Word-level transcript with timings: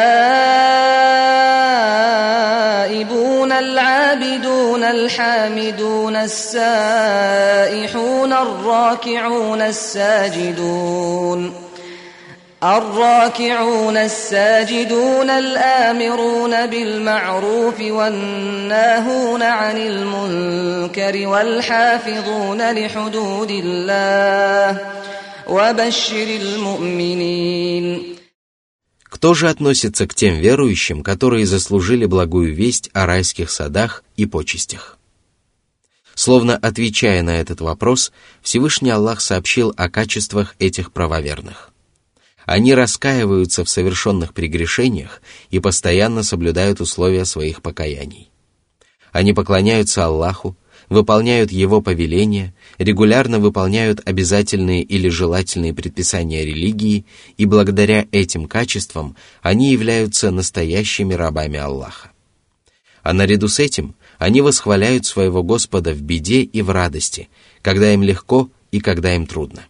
العابدون 3.53 4.83
الحامدون 4.85 6.17
السائحون 6.17 7.53
الراكعون 8.33 9.61
الساجدون 9.61 11.53
الراكعون 12.65 13.97
الساجدون 13.97 15.31
الآمرون 15.31 16.67
بالمعروف 16.67 17.81
والناهون 17.81 19.43
عن 19.43 19.77
المنكر 19.77 21.29
والحافظون 21.29 22.73
لحدود 22.73 23.51
الله 23.51 24.71
وبشر 24.71 24.87
المؤمنين 24.87 25.10
Кто 29.04 29.34
же 29.34 29.50
относится 29.50 30.08
к 30.08 30.16
тем 30.16 30.36
верующим, 30.40 31.04
которые 31.04 31.46
заслужили 31.46 32.06
благую 32.06 32.56
весть 32.56 32.90
о 32.94 33.06
райских 33.06 33.52
садах 33.52 34.06
и 34.16 34.26
почестях? 34.26 34.98
Словно 36.16 36.56
отвечая 36.56 37.22
на 37.22 37.36
этот 37.36 37.60
вопрос, 37.60 38.14
Всевышний 38.42 38.92
Аллах 38.92 39.20
сообщил 39.20 39.74
о 39.76 39.90
качествах 39.90 40.56
этих 40.58 40.94
правоверных. 40.94 41.72
Они 42.46 42.74
раскаиваются 42.74 43.66
в 43.66 43.70
совершенных 43.70 44.34
прегрешениях 44.34 45.22
и 45.50 45.60
постоянно 45.60 46.24
соблюдают 46.24 46.80
условия 46.80 47.26
своих 47.26 47.62
покаяний. 47.62 48.32
Они 49.12 49.34
поклоняются 49.34 50.06
Аллаху, 50.06 50.56
выполняют 50.88 51.52
Его 51.52 51.82
повеления, 51.82 52.54
регулярно 52.82 53.40
выполняют 53.40 54.02
обязательные 54.06 54.82
или 54.82 55.08
желательные 55.08 55.72
предписания 55.72 56.44
религии, 56.44 57.06
и 57.38 57.46
благодаря 57.46 58.08
этим 58.12 58.48
качествам 58.48 59.16
они 59.44 59.72
являются 59.72 60.32
настоящими 60.32 61.14
рабами 61.14 61.60
Аллаха. 61.60 62.12
А 63.04 63.14
наряду 63.14 63.48
с 63.48 63.60
этим 63.60 63.94
они 64.18 64.42
восхваляют 64.42 65.06
своего 65.06 65.44
Господа 65.44 65.94
в 65.94 66.02
беде 66.02 66.42
и 66.42 66.64
в 66.64 66.72
радости, 66.72 67.30
когда 67.62 67.94
им 67.94 68.02
легко 68.02 68.50
и 68.72 68.80
когда 68.80 69.16
им 69.16 69.28
трудно. 69.28 69.66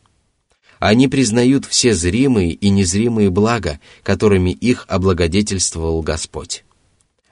Они 0.80 1.09
признают 1.09 1.66
все 1.66 1.94
зримые 1.94 2.53
и 2.53 2.70
незримые 2.70 3.30
блага, 3.30 3.81
которыми 4.03 4.52
их 4.52 4.86
облагодетельствовал 4.88 6.02
Господь. 6.02 6.64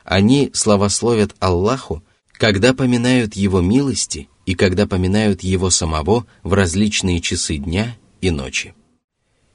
Они 0.04 0.52
славословят 0.54 1.36
Аллаху, 1.40 2.04
когда 2.34 2.74
поминают 2.74 3.36
Его 3.36 3.62
милости 3.62 4.28
и 4.50 4.56
когда 4.56 4.88
поминают 4.88 5.44
Его 5.44 5.70
самого 5.70 6.26
в 6.42 6.54
различные 6.54 7.22
часы 7.22 7.58
дня 7.58 7.96
и 8.20 8.32
ночи. 8.32 8.74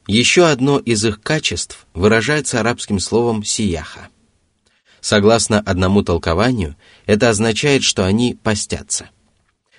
Еще 0.06 0.46
одно 0.46 0.78
из 0.78 1.04
их 1.04 1.20
качеств 1.20 1.88
выражается 1.94 2.60
арабским 2.60 3.00
словом 3.00 3.42
«сияха». 3.42 4.06
Согласно 5.00 5.58
одному 5.58 6.04
толкованию, 6.04 6.76
это 7.06 7.28
означает, 7.28 7.82
что 7.82 8.06
они 8.06 8.38
постятся. 8.40 9.10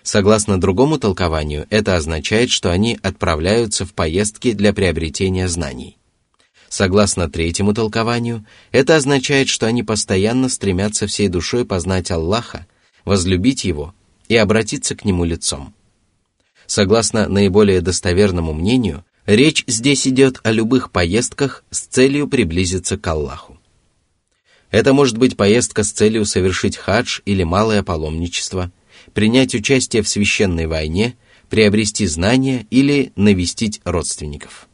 Согласно 0.04 0.60
другому 0.60 0.98
толкованию, 1.00 1.66
это 1.70 1.96
означает, 1.96 2.50
что 2.50 2.70
они 2.70 3.00
отправляются 3.02 3.86
в 3.86 3.94
поездки 3.94 4.52
для 4.52 4.74
приобретения 4.74 5.48
знаний. 5.48 5.98
Согласно 6.68 7.30
третьему 7.30 7.74
толкованию, 7.74 8.46
это 8.74 8.98
означает, 8.98 9.48
что 9.48 9.66
они 9.66 9.82
постоянно 9.82 10.50
стремятся 10.50 11.08
всей 11.08 11.30
душой 11.30 11.64
познать 11.64 12.12
Аллаха 12.12 12.68
возлюбить 13.06 13.64
его 13.64 13.94
и 14.28 14.36
обратиться 14.36 14.96
к 14.96 15.06
нему 15.06 15.24
лицом. 15.24 15.74
Согласно 16.66 17.28
наиболее 17.28 17.82
достоверному 17.82 18.54
мнению, 18.54 19.06
речь 19.26 19.64
здесь 19.68 20.08
идет 20.08 20.40
о 20.44 20.52
любых 20.52 20.92
поездках 20.92 21.64
с 21.70 21.82
целью 21.82 22.28
приблизиться 22.28 22.98
к 22.98 23.08
Аллаху. 23.08 23.60
Это 24.72 24.94
может 24.94 25.18
быть 25.18 25.38
поездка 25.38 25.84
с 25.84 25.92
целью 25.92 26.26
совершить 26.26 26.76
хадж 26.76 27.22
или 27.26 27.44
малое 27.44 27.84
паломничество, 27.84 28.72
принять 29.14 29.54
участие 29.54 30.02
в 30.02 30.10
священной 30.10 30.66
войне, 30.66 31.16
приобрести 31.50 32.08
знания 32.08 32.66
или 32.72 33.14
навестить 33.16 33.80
родственников. 33.86 34.68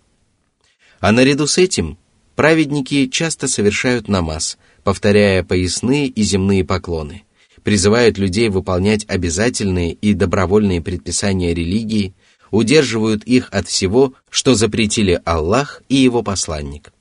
А 1.01 1.11
наряду 1.11 1.45
с 1.45 1.57
этим 1.57 1.97
праведники 2.35 3.07
часто 3.07 3.47
совершают 3.47 4.07
намаз, 4.07 4.57
повторяя 4.83 5.43
поясные 5.43 6.07
и 6.07 6.23
земные 6.23 6.63
поклоны– 6.63 7.23
призывают 7.63 8.17
людей 8.17 8.49
выполнять 8.49 9.05
обязательные 9.07 9.93
и 9.93 10.13
добровольные 10.13 10.81
предписания 10.81 11.53
религии, 11.53 12.13
удерживают 12.49 13.23
их 13.23 13.49
от 13.51 13.67
всего, 13.67 14.13
что 14.29 14.55
запретили 14.55 15.21
Аллах 15.25 15.83
и 15.89 15.95
его 15.95 16.23
посланник. 16.23 16.91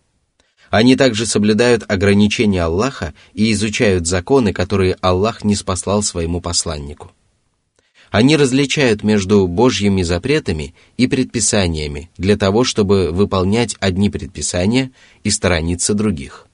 Они 0.71 0.94
также 0.94 1.26
соблюдают 1.26 1.84
ограничения 1.88 2.62
Аллаха 2.62 3.12
и 3.34 3.50
изучают 3.53 4.06
законы, 4.06 4.53
которые 4.53 4.97
Аллах 5.00 5.43
не 5.43 5.56
спаслал 5.56 6.03
своему 6.03 6.41
посланнику. 6.41 7.10
Они 8.10 8.37
различают 8.37 9.03
между 9.04 9.47
Божьими 9.47 10.03
запретами 10.03 10.75
и 10.97 11.06
предписаниями 11.06 12.10
для 12.16 12.37
того, 12.37 12.65
чтобы 12.65 13.10
выполнять 13.12 13.77
одни 13.81 14.10
предписания 14.10 14.91
и 15.22 15.31
сторониться 15.31 15.94
других. 15.94 16.47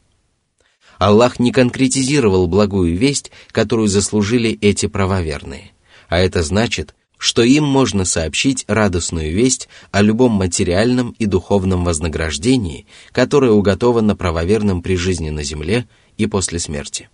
Аллах 0.98 1.38
не 1.38 1.52
конкретизировал 1.52 2.46
благую 2.46 2.96
весть, 2.96 3.30
которую 3.52 3.88
заслужили 3.88 4.58
эти 4.60 4.86
правоверные. 4.86 5.72
А 6.08 6.18
это 6.18 6.42
значит, 6.42 6.94
что 7.18 7.42
им 7.42 7.64
можно 7.64 8.04
сообщить 8.04 8.64
радостную 8.68 9.32
весть 9.32 9.68
о 9.90 10.02
любом 10.02 10.32
материальном 10.32 11.14
и 11.18 11.26
духовном 11.26 11.84
вознаграждении, 11.84 12.86
которое 13.12 13.52
уготовано 13.52 14.16
правоверным 14.16 14.82
при 14.82 14.96
жизни 14.96 15.30
на 15.30 15.42
земле 15.42 15.88
и 16.16 16.26
после 16.26 16.58
смерти. 16.58 17.08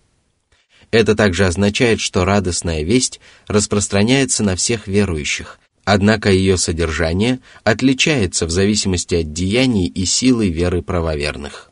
Это 0.90 1.14
также 1.14 1.46
означает, 1.46 2.00
что 2.00 2.24
радостная 2.24 2.82
весть 2.82 3.20
распространяется 3.46 4.42
на 4.42 4.56
всех 4.56 4.86
верующих, 4.86 5.58
однако 5.84 6.30
ее 6.30 6.58
содержание 6.58 7.40
отличается 7.64 8.46
в 8.46 8.50
зависимости 8.50 9.14
от 9.14 9.32
деяний 9.32 9.86
и 9.86 10.04
силы 10.04 10.50
веры 10.50 10.82
правоверных. 10.82 11.71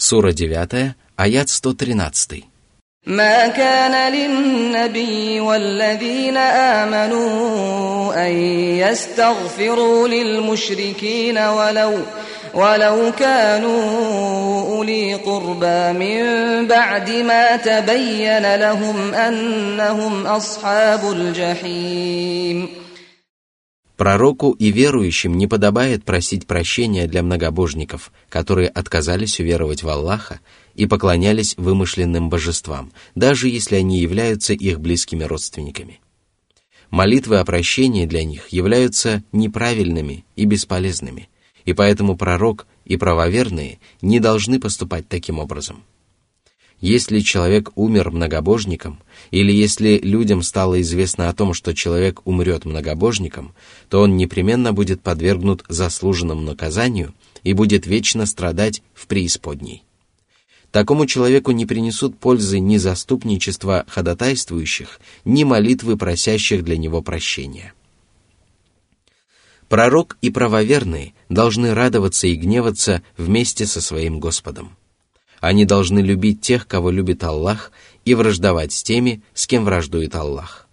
Сура 0.00 0.32
9, 0.32 0.94
аят 1.16 1.48
113. 1.48 2.42
ما 3.06 3.48
كان 3.48 4.12
للنبي 4.12 5.40
والذين 5.40 6.36
آمنوا 6.36 8.26
أن 8.26 8.32
يستغفروا 8.82 10.08
للمشركين 10.08 11.38
ولو 11.38 11.98
ولو 12.54 13.12
كانوا 13.18 13.82
أولي 14.76 15.14
قربى 15.14 15.92
من 15.92 16.22
بعد 16.66 17.10
ما 17.10 17.56
تبين 17.56 18.54
لهم 18.54 19.14
أنهم 19.14 20.26
أصحاب 20.26 21.12
الجحيم 21.12 22.79
Пророку 24.01 24.53
и 24.53 24.71
верующим 24.71 25.37
не 25.37 25.45
подобает 25.45 26.03
просить 26.03 26.47
прощения 26.47 27.05
для 27.05 27.21
многобожников, 27.21 28.11
которые 28.29 28.67
отказались 28.67 29.39
уверовать 29.39 29.83
в 29.83 29.89
Аллаха 29.89 30.39
и 30.73 30.87
поклонялись 30.87 31.53
вымышленным 31.55 32.27
божествам, 32.27 32.91
даже 33.13 33.47
если 33.47 33.75
они 33.75 33.99
являются 33.99 34.53
их 34.53 34.79
близкими 34.79 35.23
родственниками. 35.23 35.99
Молитвы 36.89 37.37
о 37.37 37.45
прощении 37.45 38.07
для 38.07 38.23
них 38.23 38.47
являются 38.47 39.23
неправильными 39.31 40.25
и 40.35 40.45
бесполезными, 40.45 41.29
и 41.65 41.73
поэтому 41.73 42.17
пророк 42.17 42.65
и 42.85 42.97
правоверные 42.97 43.77
не 44.01 44.19
должны 44.19 44.59
поступать 44.59 45.07
таким 45.09 45.37
образом. 45.37 45.83
Если 46.81 47.19
человек 47.19 47.71
умер 47.75 48.09
многобожником, 48.09 48.99
или 49.29 49.51
если 49.51 49.99
людям 49.99 50.41
стало 50.41 50.81
известно 50.81 51.29
о 51.29 51.33
том, 51.33 51.53
что 51.53 51.75
человек 51.75 52.21
умрет 52.25 52.65
многобожником, 52.65 53.53
то 53.87 54.01
он 54.01 54.17
непременно 54.17 54.73
будет 54.73 55.01
подвергнут 55.01 55.63
заслуженному 55.69 56.41
наказанию 56.41 57.13
и 57.43 57.53
будет 57.53 57.85
вечно 57.85 58.25
страдать 58.25 58.81
в 58.95 59.05
преисподней. 59.05 59.83
Такому 60.71 61.05
человеку 61.05 61.51
не 61.51 61.67
принесут 61.67 62.17
пользы 62.17 62.59
ни 62.59 62.77
заступничества 62.77 63.85
ходатайствующих, 63.87 64.99
ни 65.23 65.43
молитвы 65.43 65.97
просящих 65.97 66.63
для 66.63 66.77
него 66.77 67.03
прощения. 67.03 67.73
Пророк 69.69 70.17
и 70.21 70.31
правоверные 70.31 71.13
должны 71.29 71.75
радоваться 71.75 72.25
и 72.25 72.35
гневаться 72.35 73.03
вместе 73.17 73.67
со 73.67 73.81
своим 73.81 74.19
Господом. 74.19 74.75
Они 75.41 75.65
должны 75.65 75.99
любить 75.99 76.39
тех, 76.39 76.67
кого 76.67 76.91
любит 76.91 77.23
Аллах, 77.23 77.71
и 78.05 78.13
враждовать 78.13 78.71
с 78.71 78.83
теми, 78.83 79.21
с 79.33 79.47
кем 79.47 79.65
враждует 79.65 80.15
Аллах. 80.15 80.67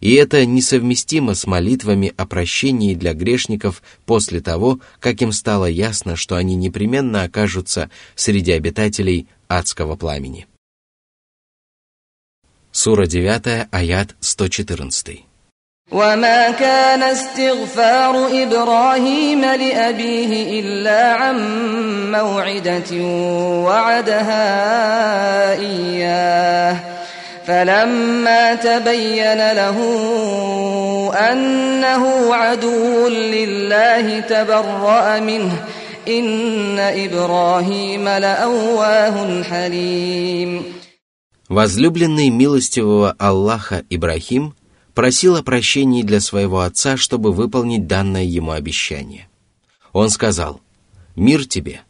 И 0.00 0.14
это 0.14 0.44
несовместимо 0.46 1.34
с 1.34 1.46
молитвами 1.46 2.12
о 2.16 2.26
прощении 2.26 2.94
для 2.94 3.12
грешников 3.12 3.82
после 4.06 4.40
того, 4.40 4.80
как 5.00 5.20
им 5.20 5.32
стало 5.32 5.66
ясно, 5.66 6.16
что 6.16 6.36
они 6.36 6.54
непременно 6.54 7.24
окажутся 7.24 7.90
среди 8.14 8.52
обитателей 8.52 9.28
адского 9.48 9.96
пламени. 9.96 10.46
Сура 12.70 13.06
9, 13.06 13.68
аят 13.70 14.16
114. 14.20 15.24
وما 15.91 16.51
كان 16.51 17.03
استغفار 17.03 18.43
إبراهيم 18.43 19.41
لأبيه 19.41 20.59
إلا 20.59 21.13
عن 21.13 21.37
موعدة 22.11 22.91
وعدها 23.65 24.43
إياه 25.53 26.75
فلما 27.45 28.55
تبين 28.55 29.51
له 29.51 29.77
أنه 31.31 32.35
عدو 32.35 33.07
لله 33.07 34.19
تبرأ 34.19 35.19
منه 35.19 35.55
إن 36.07 36.79
إبراهيم 36.79 38.07
لأواه 38.07 39.43
حليم 39.43 40.63
Возлюбленный 41.49 42.29
милостивого 42.29 43.15
Аллаха 43.17 43.81
Ибрахим 43.89 44.53
просил 44.94 45.36
о 45.36 45.42
прощении 45.42 46.02
для 46.02 46.20
своего 46.20 46.60
отца, 46.60 46.96
чтобы 46.96 47.32
выполнить 47.32 47.86
данное 47.86 48.24
ему 48.24 48.52
обещание. 48.52 49.28
Он 49.92 50.08
сказал, 50.08 50.60
«Мир 51.16 51.44
тебе! 51.44 51.82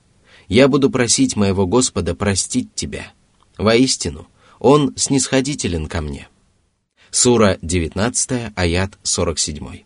Я 0.48 0.68
буду 0.68 0.90
просить 0.90 1.36
моего 1.36 1.66
Господа 1.66 2.14
простить 2.14 2.74
тебя. 2.74 3.12
Воистину, 3.56 4.26
Он 4.58 4.94
снисходителен 4.96 5.86
ко 5.86 6.00
мне». 6.00 6.28
Сура 7.10 7.58
19, 7.62 8.52
аят 8.56 8.98
47. 9.02 9.82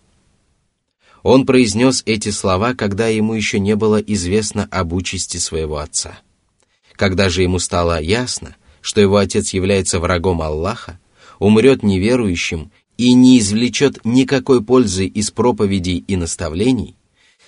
Он 1.23 1.45
произнес 1.45 2.03
эти 2.07 2.31
слова, 2.31 2.75
когда 2.75 3.09
ему 3.09 3.35
еще 3.35 3.61
не 3.61 3.77
было 3.77 3.97
известно 3.99 4.67
об 4.71 4.95
участи 4.95 5.37
своего 5.37 5.79
отца. 5.79 6.21
Когда 6.95 7.29
же 7.29 7.43
ему 7.43 7.59
стало 7.59 8.01
ясно, 8.01 8.57
что 8.81 9.01
его 9.01 9.19
отец 9.19 9.53
является 9.53 10.01
врагом 10.01 10.41
Аллаха, 10.41 10.99
умрет 11.39 11.83
неверующим 11.83 12.73
и 12.99 13.15
не 13.15 13.39
извлечет 13.39 14.05
никакой 14.05 14.63
пользы 14.63 15.07
из 15.07 15.31
проповедей 15.31 16.05
и 16.07 16.17
наставлений, 16.17 16.97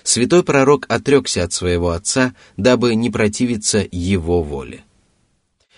святой 0.01 0.43
пророк 0.43 0.85
отрекся 0.89 1.43
от 1.43 1.53
своего 1.53 1.91
отца, 1.91 2.33
дабы 2.57 2.95
не 2.95 3.11
противиться 3.11 3.85
его 3.91 4.41
воле. 4.41 4.83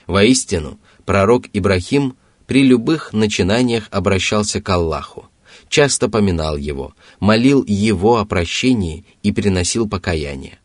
Воистину, 0.08 0.80
пророк 1.06 1.48
Ибрахим 1.54 2.16
при 2.46 2.64
любых 2.64 3.14
начинаниях 3.14 3.88
обращался 3.90 4.62
к 4.62 4.70
Аллаху, 4.70 5.28
часто 5.70 6.08
поминал 6.08 6.56
его, 6.56 6.94
молил 7.20 7.64
его 7.66 8.18
о 8.18 8.26
прощении 8.26 9.06
и 9.24 9.32
приносил 9.32 9.90
покаяние. 9.90 10.60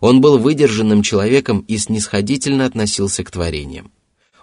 Он 0.00 0.20
был 0.20 0.38
выдержанным 0.38 1.02
человеком 1.02 1.64
и 1.66 1.76
снисходительно 1.78 2.66
относился 2.66 3.24
к 3.24 3.30
творениям. 3.30 3.90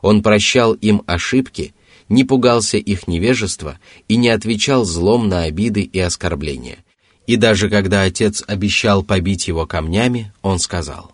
Он 0.01 0.23
прощал 0.23 0.73
им 0.73 1.03
ошибки, 1.05 1.73
не 2.11 2.25
пугался 2.25 2.77
их 2.77 3.07
невежества 3.07 3.79
и 4.09 4.17
не 4.17 4.27
отвечал 4.27 4.83
злом 4.83 5.29
на 5.29 5.43
обиды 5.43 5.81
и 5.81 5.97
оскорбления. 5.97 6.79
И 7.25 7.37
даже 7.37 7.69
когда 7.69 8.03
отец 8.03 8.43
обещал 8.45 9.01
побить 9.01 9.47
его 9.47 9.65
камнями, 9.65 10.33
он 10.41 10.59
сказал, 10.59 11.13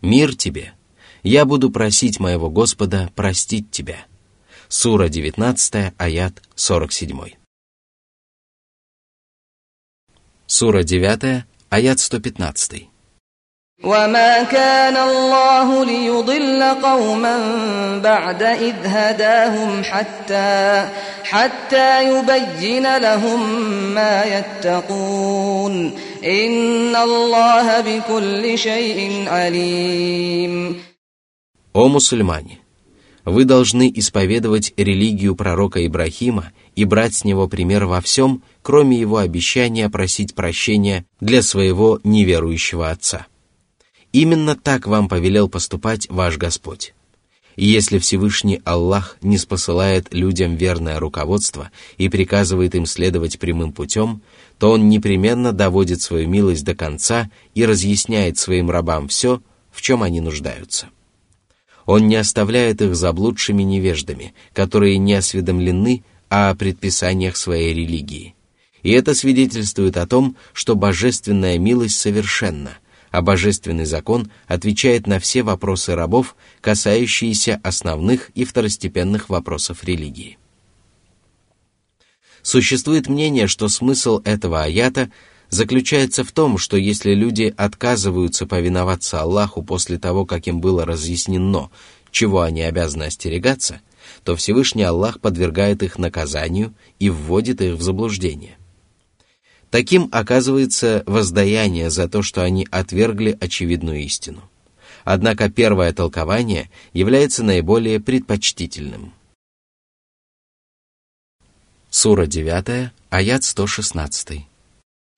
«Мир 0.00 0.36
тебе! 0.36 0.74
Я 1.24 1.44
буду 1.44 1.70
просить 1.70 2.20
моего 2.20 2.50
Господа 2.50 3.10
простить 3.16 3.72
тебя». 3.72 4.06
Сура 4.68 5.08
19, 5.08 5.92
аят 5.98 6.40
47. 6.54 7.20
Сура 10.46 10.82
9, 10.84 11.44
аят 11.68 11.98
115. 11.98 12.91
وما 13.83 14.43
كان 14.43 14.97
الله 14.97 15.85
ليضل 15.85 16.63
قوما 16.63 17.35
بعد 18.03 18.43
إذ 18.43 18.75
هداهم 18.83 19.83
حتى 19.83 20.89
حتى 21.23 21.89
يبين 22.09 22.97
لهم 22.97 23.39
ما 23.93 24.23
يتقون 24.23 25.91
إن 26.25 26.95
الله 26.95 27.81
بكل 27.81 28.57
شيء 28.57 29.25
عليم 29.27 30.81
О 31.73 31.87
мусульмане! 31.87 32.57
Вы 33.23 33.45
должны 33.45 33.91
исповедовать 33.93 34.73
религию 34.77 35.35
пророка 35.35 35.85
Ибрахима 35.85 36.51
и 36.75 36.85
брать 36.85 37.13
с 37.13 37.23
него 37.23 37.47
пример 37.47 37.85
во 37.85 38.01
всем, 38.01 38.41
кроме 38.63 38.97
его 38.97 39.17
обещания 39.17 39.87
просить 39.89 40.33
прощения 40.33 41.05
для 41.19 41.43
своего 41.43 41.99
неверующего 42.03 42.89
отца. 42.89 43.27
Именно 44.12 44.56
так 44.56 44.86
вам 44.86 45.08
повелел 45.08 45.48
поступать 45.48 46.08
ваш 46.10 46.36
Господь. 46.36 46.94
И 47.56 47.66
если 47.66 47.98
Всевышний 47.98 48.60
Аллах 48.64 49.16
не 49.20 49.36
спосылает 49.36 50.12
людям 50.12 50.56
верное 50.56 50.98
руководство 50.98 51.70
и 51.98 52.08
приказывает 52.08 52.74
им 52.74 52.86
следовать 52.86 53.38
прямым 53.38 53.72
путем, 53.72 54.22
то 54.58 54.70
Он 54.70 54.88
непременно 54.88 55.52
доводит 55.52 56.00
свою 56.00 56.28
милость 56.28 56.64
до 56.64 56.74
конца 56.74 57.30
и 57.54 57.64
разъясняет 57.64 58.38
своим 58.38 58.70
рабам 58.70 59.08
все, 59.08 59.42
в 59.70 59.82
чем 59.82 60.02
они 60.02 60.20
нуждаются. 60.20 60.88
Он 61.84 62.06
не 62.06 62.16
оставляет 62.16 62.80
их 62.80 62.94
заблудшими 62.94 63.62
невеждами, 63.62 64.34
которые 64.52 64.98
не 64.98 65.14
осведомлены 65.14 66.04
о 66.28 66.54
предписаниях 66.54 67.36
своей 67.36 67.74
религии. 67.74 68.34
И 68.82 68.92
это 68.92 69.14
свидетельствует 69.14 69.96
о 69.96 70.06
том, 70.06 70.36
что 70.52 70.74
божественная 70.74 71.58
милость 71.58 71.98
совершенна, 71.98 72.78
а 73.12 73.20
божественный 73.20 73.84
закон 73.84 74.32
отвечает 74.48 75.06
на 75.06 75.20
все 75.20 75.42
вопросы 75.42 75.94
рабов, 75.94 76.34
касающиеся 76.60 77.60
основных 77.62 78.30
и 78.30 78.44
второстепенных 78.44 79.28
вопросов 79.28 79.84
религии. 79.84 80.38
Существует 82.42 83.08
мнение, 83.08 83.46
что 83.46 83.68
смысл 83.68 84.20
этого 84.24 84.62
аята 84.64 85.12
заключается 85.50 86.24
в 86.24 86.32
том, 86.32 86.58
что 86.58 86.76
если 86.76 87.14
люди 87.14 87.54
отказываются 87.56 88.46
повиноваться 88.46 89.20
Аллаху 89.20 89.62
после 89.62 89.98
того, 89.98 90.24
как 90.24 90.48
им 90.48 90.60
было 90.60 90.84
разъяснено, 90.84 91.70
чего 92.10 92.40
они 92.40 92.62
обязаны 92.62 93.04
остерегаться, 93.04 93.80
то 94.24 94.34
Всевышний 94.34 94.82
Аллах 94.82 95.20
подвергает 95.20 95.82
их 95.82 95.98
наказанию 95.98 96.74
и 96.98 97.10
вводит 97.10 97.60
их 97.60 97.74
в 97.74 97.82
заблуждение. 97.82 98.56
Таким 99.71 100.07
оказывается 100.11 101.03
воздаяние 101.05 101.89
за 101.89 102.07
то, 102.07 102.21
что 102.21 102.41
они 102.41 102.67
отвергли 102.71 103.37
очевидную 103.39 103.99
истину. 104.03 104.41
Однако 105.03 105.49
первое 105.49 105.91
толкование 105.93 106.69
является 106.93 107.43
наиболее 107.43 107.99
предпочтительным. 107.99 109.13
Сура 111.89 112.25
9, 112.25 112.91
аят 113.09 113.43
116. 113.43 114.47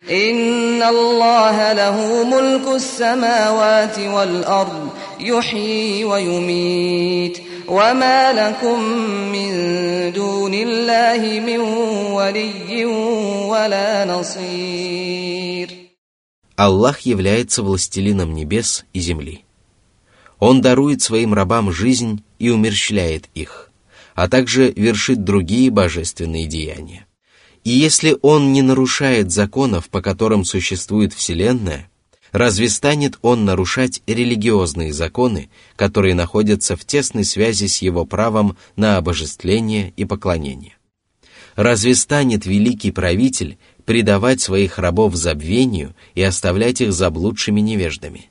إن 0.10 0.82
الله 0.82 1.74
له 1.74 2.24
ملك 2.24 2.68
السماوات 2.76 4.00
والأرض 4.00 4.90
يحيي 5.20 6.06
ويميت 6.06 7.38
وما 7.68 8.34
لكم 8.34 8.84
من 9.32 9.52
دون 10.12 10.54
الله 10.54 11.40
من 11.40 11.60
ولي 12.14 12.86
ولا 13.46 14.06
نصير 14.06 15.80
Аллах 16.56 17.00
является 17.02 17.64
властелином 17.64 18.34
небес 18.34 18.84
и 18.92 19.00
земли. 19.00 19.46
Он 20.40 20.60
дарует 20.62 21.02
своим 21.02 21.34
рабам 21.34 21.72
жизнь 21.72 22.22
и 22.38 22.50
умерщвляет 22.50 23.30
их, 23.34 23.72
а 24.14 24.28
также 24.28 24.72
вершит 24.72 25.24
другие 25.24 25.70
божественные 25.70 26.48
деяния. 26.48 27.06
И 27.64 27.72
если 27.72 28.18
он 28.22 28.52
не 28.52 28.62
нарушает 28.62 29.32
законов, 29.32 29.90
по 29.90 30.02
которым 30.02 30.44
существует 30.44 31.14
Вселенная, 31.14 31.90
разве 32.35 32.69
станет 32.69 33.17
он 33.23 33.45
нарушать 33.45 34.03
религиозные 34.09 34.93
законы, 34.93 35.51
которые 35.77 36.17
находятся 36.17 36.77
в 36.77 36.85
тесной 36.85 37.25
связи 37.25 37.67
с 37.67 37.81
его 37.81 38.05
правом 38.05 38.57
на 38.75 38.97
обожествление 38.97 39.95
и 39.97 40.05
поклонение? 40.05 40.77
Разве 41.55 41.95
станет 41.95 42.45
великий 42.45 42.91
правитель 42.91 43.57
предавать 43.85 44.41
своих 44.41 44.79
рабов 44.79 45.15
забвению 45.15 45.95
и 46.17 46.23
оставлять 46.23 46.81
их 46.81 46.93
заблудшими 46.93 47.61
невеждами? 47.61 48.31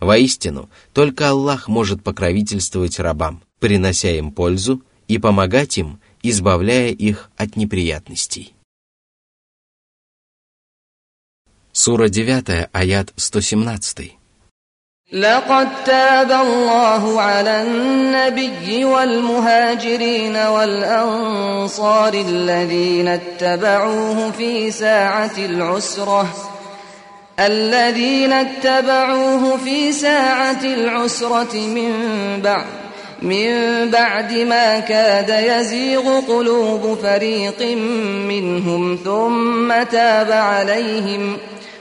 Воистину, 0.00 0.68
только 0.92 1.30
Аллах 1.30 1.66
может 1.66 2.02
покровительствовать 2.02 2.98
рабам, 2.98 3.42
принося 3.58 4.10
им 4.10 4.32
пользу 4.32 4.82
и 5.08 5.16
помогать 5.16 5.78
им, 5.78 5.98
избавляя 6.22 6.90
их 6.90 7.30
от 7.38 7.56
неприятностей. 7.56 8.52
Сура 11.77 12.07
9, 12.09 12.69
аят 12.73 13.11
117. 13.17 14.17
لقد 15.13 15.67
تاب 15.85 16.31
الله 16.31 17.21
على 17.21 17.61
النبي 17.61 18.85
والمهاجرين 18.85 20.35
والأنصار 20.35 22.13
الذين 22.13 23.07
اتبعوه 23.07 24.31
في 24.31 24.71
ساعة 24.71 25.37
العسرة 25.37 26.27
الذين 27.39 28.33
اتبعوه 28.33 29.57
في 29.57 29.91
ساعة 29.91 30.63
العسرة 30.63 31.55
من 31.55 31.91
بعد 32.41 32.65
من 33.21 33.51
بعد 33.91 34.33
ما 34.33 34.79
كاد 34.79 35.29
يزيغ 35.29 36.19
قلوب 36.19 36.97
فريق 37.01 37.61
منهم 38.27 38.99
ثم 39.03 39.83
تاب 39.83 40.31
عليهم 40.31 41.37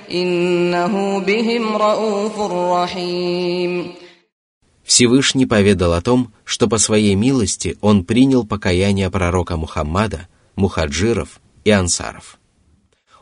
иннаху 0.09 1.21
бихим 1.21 1.77
рауфур 1.77 2.51
рахим. 2.51 3.95
Всевышний 4.83 5.45
поведал 5.45 5.93
о 5.93 6.01
том, 6.01 6.33
что 6.43 6.67
по 6.67 6.79
своей 6.79 7.15
милости 7.15 7.77
он 7.79 8.03
принял 8.03 8.45
покаяние 8.45 9.11
пророка 9.11 9.55
Мухаммада, 9.55 10.27
мухаджиров 10.55 11.39
и 11.63 11.69
ансаров. 11.69 12.39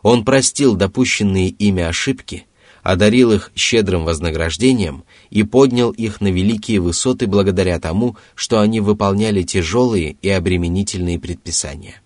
Он 0.01 0.23
простил 0.23 0.75
допущенные 0.75 1.49
ими 1.49 1.83
ошибки, 1.83 2.45
одарил 2.83 3.33
их 3.33 3.51
щедрым 3.53 4.05
вознаграждением 4.05 5.03
и 5.29 5.43
поднял 5.43 5.91
их 5.91 6.21
на 6.21 6.29
великие 6.29 6.79
высоты 6.79 7.27
благодаря 7.27 7.79
тому, 7.79 8.15
что 8.33 8.61
они 8.61 8.79
выполняли 8.79 9.43
тяжелые 9.43 10.15
и 10.21 10.29
обременительные 10.29 11.19
предписания. 11.19 12.01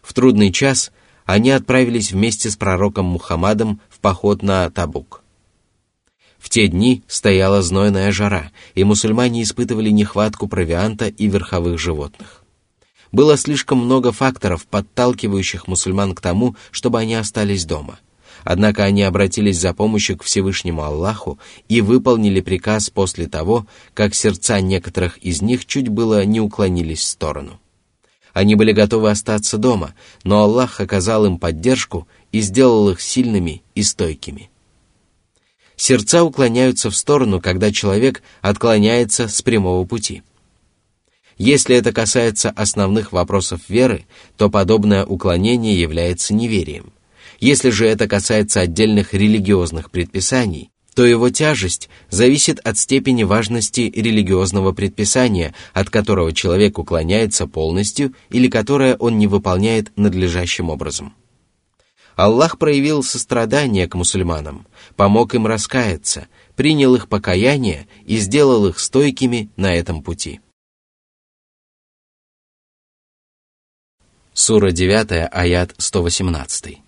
В 0.00 0.12
трудный 0.12 0.52
час– 0.52 0.92
они 1.24 1.50
отправились 1.50 2.12
вместе 2.12 2.50
с 2.50 2.56
пророком 2.56 3.06
Мухаммадом 3.06 3.80
в 3.88 4.00
поход 4.00 4.42
на 4.42 4.70
Табук– 4.70 5.22
в 6.44 6.50
те 6.50 6.68
дни 6.68 7.02
стояла 7.08 7.62
знойная 7.62 8.12
жара, 8.12 8.50
и 8.74 8.84
мусульмане 8.84 9.42
испытывали 9.42 9.88
нехватку 9.88 10.46
провианта 10.46 11.06
и 11.06 11.26
верховых 11.26 11.78
животных. 11.78 12.44
Было 13.12 13.38
слишком 13.38 13.78
много 13.78 14.12
факторов, 14.12 14.66
подталкивающих 14.66 15.66
мусульман 15.68 16.14
к 16.14 16.20
тому, 16.20 16.54
чтобы 16.70 16.98
они 16.98 17.14
остались 17.14 17.64
дома. 17.64 17.98
Однако 18.42 18.84
они 18.84 19.04
обратились 19.04 19.58
за 19.58 19.72
помощью 19.72 20.18
к 20.18 20.22
Всевышнему 20.22 20.82
Аллаху 20.82 21.38
и 21.70 21.80
выполнили 21.80 22.42
приказ 22.42 22.90
после 22.90 23.26
того, 23.26 23.66
как 23.94 24.14
сердца 24.14 24.60
некоторых 24.60 25.16
из 25.18 25.40
них 25.40 25.64
чуть 25.64 25.88
было 25.88 26.26
не 26.26 26.42
уклонились 26.42 27.00
в 27.00 27.04
сторону. 27.04 27.58
Они 28.34 28.54
были 28.54 28.72
готовы 28.72 29.10
остаться 29.10 29.56
дома, 29.56 29.94
но 30.22 30.42
Аллах 30.42 30.80
оказал 30.80 31.24
им 31.24 31.38
поддержку 31.38 32.06
и 32.32 32.42
сделал 32.42 32.90
их 32.90 33.00
сильными 33.00 33.62
и 33.74 33.82
стойкими– 33.82 34.50
сердца 35.76 36.24
уклоняются 36.24 36.90
в 36.90 36.96
сторону, 36.96 37.40
когда 37.40 37.72
человек 37.72 38.22
отклоняется 38.40 39.28
с 39.28 39.42
прямого 39.42 39.84
пути. 39.84 40.22
Если 41.36 41.76
это 41.76 41.92
касается 41.92 42.50
основных 42.50 43.12
вопросов 43.12 43.62
веры, 43.68 44.06
то 44.36 44.48
подобное 44.50 45.04
уклонение 45.04 45.78
является 45.78 46.32
неверием. 46.32 46.92
Если 47.40 47.70
же 47.70 47.86
это 47.86 48.06
касается 48.06 48.60
отдельных 48.60 49.14
религиозных 49.14 49.90
предписаний, 49.90 50.70
то 50.94 51.04
его 51.04 51.28
тяжесть 51.28 51.88
зависит 52.08 52.60
от 52.60 52.78
степени 52.78 53.24
важности 53.24 53.92
религиозного 53.94 54.72
предписания, 54.72 55.54
от 55.72 55.90
которого 55.90 56.32
человек 56.32 56.78
уклоняется 56.78 57.46
полностью 57.46 58.14
или 58.30 58.48
которое 58.48 58.96
он 58.96 59.18
не 59.18 59.26
выполняет 59.26 59.92
надлежащим 59.96 60.70
образом. 60.70 61.14
Аллах 62.16 62.58
проявил 62.58 63.02
сострадание 63.02 63.88
к 63.88 63.96
мусульманам, 63.96 64.66
помог 64.94 65.34
им 65.34 65.46
раскаяться, 65.46 66.28
принял 66.54 66.94
их 66.94 67.08
покаяние 67.08 67.88
и 68.06 68.18
сделал 68.18 68.66
их 68.66 68.78
стойкими 68.78 69.50
на 69.56 69.74
этом 69.74 70.00
пути. 70.00 70.40
Сура 74.32 74.70
9, 74.70 75.28
аят 75.30 75.74
118. 75.78 76.83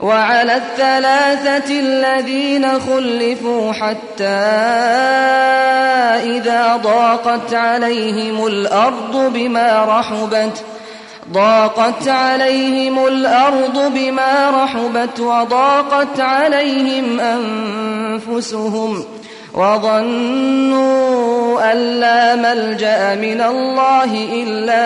وعلى 0.00 0.56
الثلاثة 0.56 1.80
الذين 1.80 2.80
خلفوا 2.80 3.72
حتى 3.72 4.24
إذا 6.36 6.76
ضاقت 6.76 7.54
عليهم 7.54 8.46
الأرض 8.46 9.32
بما 9.34 9.84
رحبت 9.84 10.64
ضاقت 11.32 12.08
عليهم 12.08 13.06
الأرض 13.06 13.92
بما 13.94 14.50
رحبت 14.64 15.20
وضاقت 15.20 16.20
عليهم 16.20 17.20
أنفسهم 17.20 19.04
وظنوا 19.54 20.92
أن 21.72 21.76
لا 21.76 22.34
ملجأ 22.36 23.14
من 23.14 23.40
الله 23.40 24.28
إلا 24.32 24.82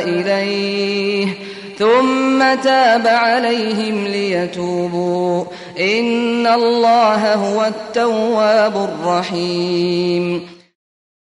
إليه. 0.00 1.45
ثم 1.77 2.39
تاب 2.63 3.07
عليهم 3.07 4.07
ليتوبوا 4.07 5.45
إن 5.79 6.47
الله 6.47 7.33
هو 7.35 7.65
التواب 7.65 8.75
الرحيم 8.89 10.47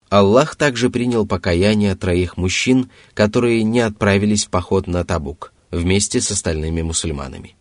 Аллах 0.09 0.55
также 0.55 0.89
принял 0.89 1.27
покаяние 1.27 1.97
троих 1.97 2.37
мужчин, 2.37 2.91
которые 3.13 3.65
не 3.65 3.81
отправились 3.81 4.47
в 4.47 4.51
поход 4.51 4.87
на 4.87 5.05
Табук 5.05 5.53
вместе 5.73 6.21
с 6.21 6.31
остальными 6.31 6.83
мусульманами. 6.83 7.57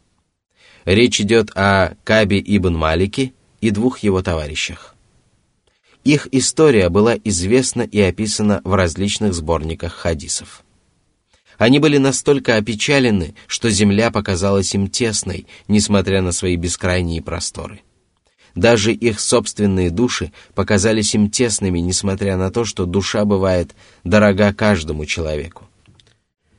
Речь 0.85 1.19
идет 1.19 1.49
о 1.55 1.95
Кабе 2.03 2.39
ибн 2.39 2.75
Малике 2.75 3.33
и 3.61 3.71
двух 3.71 3.99
его 3.99 4.21
товарищах. 4.21 4.95
Их 6.03 6.27
история 6.31 6.89
была 6.89 7.15
известна 7.23 7.81
и 7.81 7.99
описана 7.99 8.61
в 8.63 8.75
различных 8.75 9.33
сборниках 9.33 9.93
хадисов. 9.93 10.63
Они 11.60 11.78
были 11.78 11.98
настолько 11.98 12.56
опечалены, 12.56 13.34
что 13.46 13.68
земля 13.68 14.10
показалась 14.10 14.74
им 14.74 14.88
тесной, 14.88 15.46
несмотря 15.68 16.22
на 16.22 16.32
свои 16.32 16.56
бескрайние 16.56 17.20
просторы– 17.22 17.82
даже 18.56 18.92
их 18.92 19.20
собственные 19.20 19.90
души 19.90 20.32
показались 20.56 21.14
им 21.14 21.30
тесными, 21.30 21.78
несмотря 21.78 22.36
на 22.36 22.50
то, 22.50 22.64
что 22.64 22.84
душа 22.84 23.24
бывает 23.24 23.76
дорога 24.02 24.52
каждому 24.52 25.06
человеку. 25.06 25.68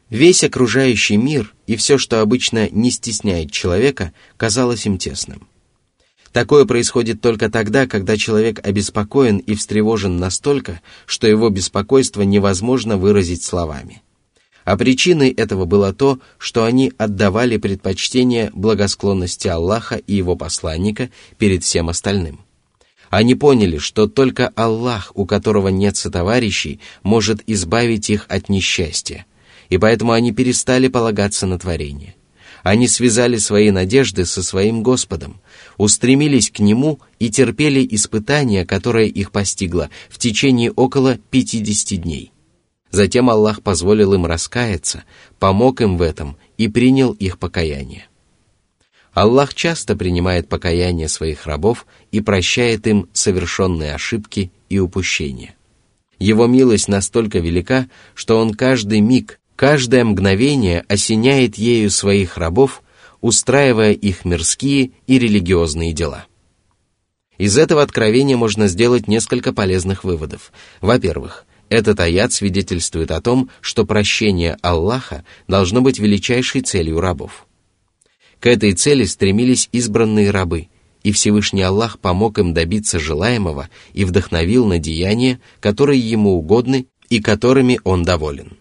Весь 0.09 0.45
окружающий 0.45 1.17
мир 1.17 1.53
и 1.67 1.75
все, 1.75 1.97
что 1.97 2.21
обычно 2.21 2.69
не 2.69 2.91
стесняет 2.91 3.51
человека, 3.51 4.13
казалось 4.37 4.85
им 4.85 4.97
тесным. 4.97 5.49
Такое 6.31 6.63
происходит 6.63 7.19
только 7.19 7.49
тогда, 7.51 7.87
когда 7.87 8.15
человек 8.15 8.65
обеспокоен 8.65 9.39
и 9.39 9.53
встревожен 9.55 10.17
настолько, 10.17 10.79
что 11.05 11.27
его 11.27 11.49
беспокойство 11.49 12.21
невозможно 12.21 12.95
выразить 12.95 13.43
словами– 13.43 14.01
а 14.65 14.77
причиной 14.77 15.29
этого 15.29 15.65
было 15.65 15.93
то, 15.93 16.19
что 16.37 16.63
они 16.63 16.93
отдавали 16.97 17.57
предпочтение 17.57 18.51
благосклонности 18.53 19.47
Аллаха 19.47 19.95
и 19.95 20.15
его 20.15 20.35
посланника 20.35 21.09
перед 21.37 21.63
всем 21.63 21.89
остальным. 21.89 22.41
Они 23.09 23.35
поняли, 23.35 23.77
что 23.77 24.07
только 24.07 24.47
Аллах, 24.55 25.11
у 25.15 25.25
которого 25.25 25.67
нет 25.67 25.97
сотоварищей, 25.97 26.79
может 27.03 27.41
избавить 27.47 28.09
их 28.09 28.25
от 28.29 28.47
несчастья, 28.47 29.25
и 29.69 29.77
поэтому 29.77 30.13
они 30.13 30.31
перестали 30.31 30.87
полагаться 30.87 31.45
на 31.45 31.59
творение. 31.59 32.15
Они 32.63 32.87
связали 32.87 33.37
свои 33.37 33.71
надежды 33.71 34.25
со 34.25 34.43
своим 34.43 34.83
Господом, 34.83 35.41
устремились 35.77 36.51
к 36.51 36.59
Нему 36.59 36.99
и 37.17 37.29
терпели 37.31 37.85
испытания, 37.89 38.65
которое 38.65 39.07
их 39.07 39.31
постигло 39.31 39.89
в 40.09 40.19
течение 40.19 40.71
около 40.71 41.17
50 41.31 41.99
дней– 41.99 42.31
Затем 42.91 43.29
Аллах 43.29 43.63
позволил 43.63 44.13
им 44.13 44.25
раскаяться, 44.25 45.03
помог 45.39 45.81
им 45.81 45.97
в 45.97 46.01
этом 46.01 46.37
и 46.57 46.67
принял 46.67 47.13
их 47.13 47.39
покаяние. 47.39 48.07
Аллах 49.13 49.53
часто 49.53 49.95
принимает 49.95 50.47
покаяние 50.47 51.07
своих 51.07 51.45
рабов 51.45 51.85
и 52.11 52.21
прощает 52.21 52.87
им 52.87 53.09
совершенные 53.13 53.93
ошибки 53.93 54.51
и 54.69 54.79
упущения. 54.79 55.55
Его 56.19 56.47
милость 56.47 56.87
настолько 56.87 57.39
велика, 57.39 57.89
что 58.13 58.39
Он 58.39 58.53
каждый 58.53 58.99
миг, 58.99 59.39
каждое 59.55 60.05
мгновение 60.05 60.85
осеняет 60.87 61.55
ею 61.55 61.89
своих 61.89 62.37
рабов, 62.37 62.83
устраивая 63.21 63.91
их 63.93 64.23
мирские 64.23 64.91
и 65.07 65.19
религиозные 65.19 65.93
дела. 65.93 66.25
Из 67.37 67.57
этого 67.57 67.81
откровения 67.81 68.37
можно 68.37 68.67
сделать 68.67 69.07
несколько 69.07 69.51
полезных 69.51 70.03
выводов. 70.03 70.51
Во-первых, 70.79 71.45
этот 71.71 72.01
аят 72.01 72.33
свидетельствует 72.33 73.11
о 73.11 73.21
том, 73.21 73.49
что 73.61 73.85
прощение 73.85 74.57
Аллаха 74.61 75.23
должно 75.47 75.81
быть 75.81 75.99
величайшей 75.99 76.59
целью 76.61 76.99
рабов. 76.99 77.47
К 78.41 78.47
этой 78.47 78.73
цели 78.73 79.05
стремились 79.05 79.69
избранные 79.71 80.31
рабы, 80.31 80.67
и 81.03 81.13
Всевышний 81.13 81.61
Аллах 81.61 81.97
помог 81.97 82.39
им 82.39 82.53
добиться 82.53 82.99
желаемого 82.99 83.69
и 83.93 84.03
вдохновил 84.03 84.65
на 84.65 84.79
деяния, 84.79 85.39
которые 85.61 86.01
ему 86.01 86.31
угодны 86.31 86.87
и 87.07 87.21
которыми 87.21 87.79
он 87.85 88.03
доволен. 88.03 88.57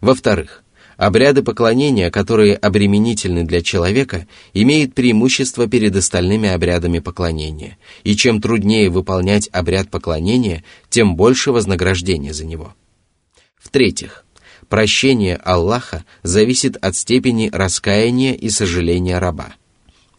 Во-вторых, 0.00 0.64
Обряды 0.96 1.42
поклонения, 1.42 2.10
которые 2.10 2.56
обременительны 2.56 3.44
для 3.44 3.60
человека, 3.60 4.26
имеют 4.54 4.94
преимущество 4.94 5.66
перед 5.66 5.94
остальными 5.94 6.48
обрядами 6.48 7.00
поклонения, 7.00 7.76
и 8.02 8.16
чем 8.16 8.40
труднее 8.40 8.88
выполнять 8.88 9.50
обряд 9.52 9.90
поклонения, 9.90 10.64
тем 10.88 11.14
больше 11.14 11.52
вознаграждения 11.52 12.32
за 12.32 12.46
него. 12.46 12.74
В-третьих, 13.58 14.24
прощение 14.70 15.36
Аллаха 15.36 16.04
зависит 16.22 16.76
от 16.76 16.96
степени 16.96 17.50
раскаяния 17.52 18.32
и 18.32 18.48
сожаления 18.48 19.18
раба. 19.18 19.54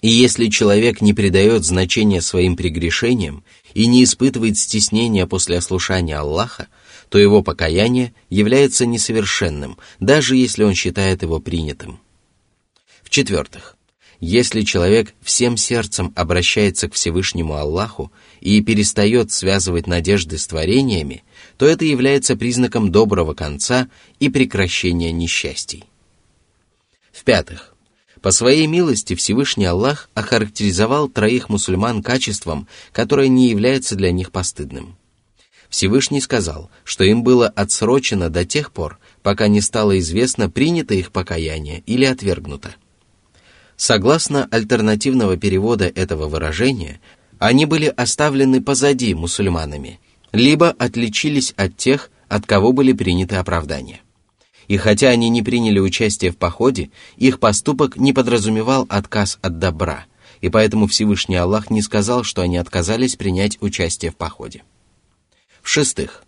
И 0.03 0.09
если 0.09 0.45
человек 0.47 1.01
не 1.01 1.13
придает 1.13 1.65
значения 1.65 2.21
своим 2.21 2.55
прегрешениям 2.55 3.43
и 3.73 3.87
не 3.87 4.03
испытывает 4.03 4.57
стеснения 4.57 5.25
после 5.25 5.57
ослушания 5.57 6.17
Аллаха, 6.17 6.67
то 7.09 7.17
его 7.17 7.41
покаяние 7.41 8.13
является 8.29 8.85
несовершенным, 8.85 9.77
даже 9.99 10.35
если 10.35 10.63
он 10.63 10.73
считает 10.73 11.21
его 11.21 11.39
принятым. 11.39 11.99
В-четвертых, 13.03 13.77
если 14.19 14.61
человек 14.61 15.13
всем 15.21 15.57
сердцем 15.57 16.11
обращается 16.15 16.89
к 16.89 16.93
Всевышнему 16.93 17.55
Аллаху 17.55 18.11
и 18.41 18.61
перестает 18.61 19.31
связывать 19.31 19.87
надежды 19.87 20.37
с 20.37 20.47
творениями, 20.47 21.23
то 21.57 21.65
это 21.65 21.85
является 21.85 22.35
признаком 22.35 22.91
доброго 22.91 23.33
конца 23.33 23.89
и 24.19 24.29
прекращения 24.29 25.11
несчастий. 25.11 25.85
В-пятых, 27.11 27.75
по 28.21 28.31
своей 28.31 28.65
милости 28.65 29.15
Всевышний 29.15 29.65
Аллах 29.65 30.09
охарактеризовал 30.15 31.07
троих 31.07 31.49
мусульман 31.49 32.01
качеством, 32.01 32.67
которое 32.91 33.27
не 33.27 33.49
является 33.49 33.95
для 33.95 34.11
них 34.11 34.31
постыдным. 34.31 34.97
Всевышний 35.69 36.21
сказал, 36.21 36.69
что 36.83 37.03
им 37.03 37.23
было 37.23 37.47
отсрочено 37.47 38.29
до 38.29 38.45
тех 38.45 38.71
пор, 38.71 38.99
пока 39.21 39.47
не 39.47 39.61
стало 39.61 39.99
известно, 39.99 40.49
принято 40.49 40.93
их 40.93 41.11
покаяние 41.11 41.83
или 41.85 42.05
отвергнуто. 42.05 42.75
Согласно 43.75 44.47
альтернативного 44.49 45.37
перевода 45.37 45.85
этого 45.85 46.27
выражения, 46.27 46.99
они 47.37 47.65
были 47.65 47.93
оставлены 47.95 48.61
позади 48.61 49.13
мусульманами, 49.13 49.99
либо 50.31 50.69
отличились 50.69 51.53
от 51.57 51.77
тех, 51.77 52.09
от 52.27 52.45
кого 52.45 52.71
были 52.71 52.93
приняты 52.93 53.35
оправдания. 53.35 54.01
И 54.67 54.77
хотя 54.77 55.09
они 55.09 55.29
не 55.29 55.43
приняли 55.43 55.79
участие 55.79 56.31
в 56.31 56.37
походе, 56.37 56.89
их 57.15 57.39
поступок 57.39 57.95
не 57.97 58.13
подразумевал 58.13 58.85
отказ 58.89 59.37
от 59.41 59.59
добра, 59.59 60.05
и 60.41 60.49
поэтому 60.49 60.87
Всевышний 60.87 61.35
Аллах 61.35 61.69
не 61.69 61.81
сказал, 61.81 62.23
что 62.23 62.41
они 62.41 62.57
отказались 62.57 63.15
принять 63.15 63.57
участие 63.61 64.11
в 64.11 64.15
походе. 64.15 64.63
В-шестых, 65.66 66.24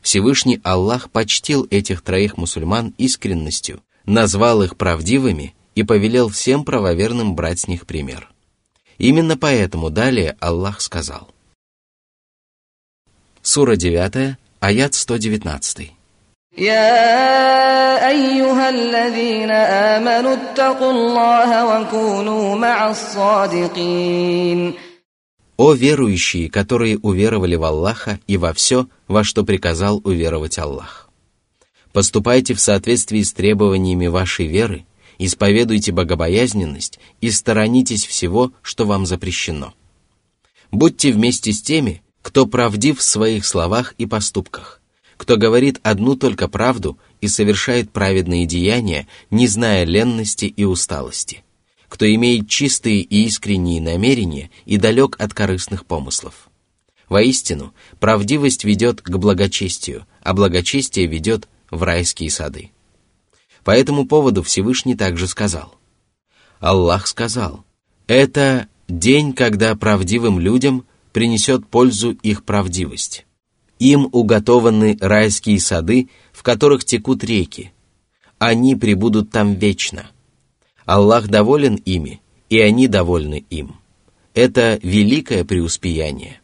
Всевышний 0.00 0.60
Аллах 0.62 1.10
почтил 1.10 1.66
этих 1.70 2.02
троих 2.02 2.36
мусульман 2.36 2.94
искренностью, 2.98 3.82
назвал 4.06 4.62
их 4.62 4.76
правдивыми 4.76 5.54
и 5.74 5.82
повелел 5.82 6.28
всем 6.28 6.64
правоверным 6.64 7.34
брать 7.34 7.60
с 7.60 7.68
них 7.68 7.86
пример. 7.86 8.30
Именно 8.96 9.36
поэтому 9.36 9.90
далее 9.90 10.36
Аллах 10.40 10.80
сказал. 10.80 11.28
Сура 13.42 13.76
9, 13.76 14.36
аят 14.60 14.94
119. 14.94 15.92
يا 16.58 18.08
أيها 18.08 18.68
الذين 18.68 19.50
آمنوا 19.50 20.34
اتقوا 20.34 20.90
الله 20.90 21.66
وكونوا 21.66 22.56
مع 22.56 22.90
الصادقين 22.90 24.74
о 25.55 25.73
верующие, 25.73 26.49
которые 26.49 26.97
уверовали 26.97 27.55
в 27.55 27.63
Аллаха 27.63 28.19
и 28.25 28.37
во 28.37 28.53
все, 28.53 28.87
во 29.07 29.23
что 29.23 29.43
приказал 29.43 30.01
уверовать 30.03 30.57
Аллах. 30.57 31.09
Поступайте 31.91 32.55
в 32.55 32.59
соответствии 32.59 33.21
с 33.21 33.33
требованиями 33.33 34.07
вашей 34.07 34.47
веры, 34.47 34.85
исповедуйте 35.19 35.91
богобоязненность 35.91 36.99
и 37.21 37.29
сторонитесь 37.29 38.05
всего, 38.05 38.51
что 38.63 38.85
вам 38.85 39.05
запрещено. 39.05 39.75
Будьте 40.71 41.11
вместе 41.11 41.53
с 41.53 41.61
теми, 41.61 42.01
кто 42.23 42.47
правдив 42.47 42.97
в 42.97 43.03
своих 43.03 43.45
словах 43.45 43.93
и 43.99 44.07
поступках, 44.07 44.81
кто 45.17 45.37
говорит 45.37 45.79
одну 45.83 46.15
только 46.15 46.47
правду 46.47 46.97
и 47.21 47.27
совершает 47.27 47.91
праведные 47.91 48.47
деяния, 48.47 49.07
не 49.29 49.45
зная 49.45 49.83
ленности 49.83 50.45
и 50.45 50.63
усталости, 50.63 51.43
кто 51.93 52.11
имеет 52.11 52.49
чистые 52.49 53.01
и 53.01 53.25
искренние 53.25 53.79
намерения 53.79 54.49
и 54.65 54.77
далек 54.77 55.15
от 55.19 55.35
корыстных 55.35 55.85
помыслов. 55.85 56.49
Воистину, 57.07 57.71
правдивость 57.99 58.63
ведет 58.63 59.03
к 59.03 59.15
благочестию, 59.15 60.07
а 60.23 60.33
благочестие 60.33 61.05
ведет 61.05 61.47
в 61.69 61.83
райские 61.83 62.31
сады. 62.31 62.71
По 63.63 63.69
этому 63.69 64.07
поводу 64.07 64.41
Всевышний 64.41 64.95
также 64.95 65.27
сказал. 65.27 65.75
Аллах 66.59 67.05
сказал, 67.05 67.63
это 68.07 68.67
день, 68.87 69.31
когда 69.31 69.75
правдивым 69.75 70.39
людям 70.39 70.87
принесет 71.11 71.67
пользу 71.67 72.13
их 72.23 72.43
правдивость. 72.43 73.27
Им 73.77 74.09
уготованы 74.11 74.97
райские 74.99 75.59
сады, 75.59 76.09
в 76.31 76.41
которых 76.41 76.85
текут 76.85 77.23
реки. 77.23 77.71
Они 78.39 78.75
пребудут 78.75 79.29
там 79.29 79.53
вечно. 79.53 80.09
Аллах 80.86 81.28
доволен 81.28 81.76
ими, 81.84 82.20
и 82.48 82.60
они 82.60 82.88
довольны 82.88 83.44
им. 83.50 83.76
Это 84.34 84.78
великое 84.82 85.44
преуспеяние. 85.44 86.40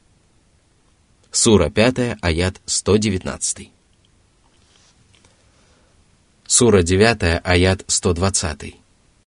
Сура 1.31 1.70
5, 1.70 2.18
аят 2.20 2.61
119. 2.66 3.70
Сура 6.47 6.83
9, 6.83 7.40
аят 7.42 7.85
120. 7.88 8.75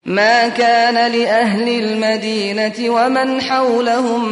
ما 0.04 0.48
كان 0.48 1.12
لأهل 1.12 1.68
المدينة 1.68 2.90
ومن 2.90 3.40
حولهم 3.40 4.22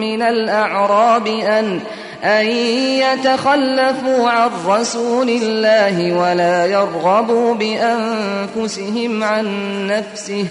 من 0.00 0.22
الأعراب 0.22 1.26
أن 1.26 1.80
أن 2.23 2.45
يتخلفوا 2.45 4.29
عن 4.29 4.49
رسول 4.67 5.29
الله 5.29 6.13
ولا 6.17 6.65
يرغبوا 6.65 7.55
بأنفسهم 7.55 9.23
عن 9.23 9.47
نفسه. 9.87 10.45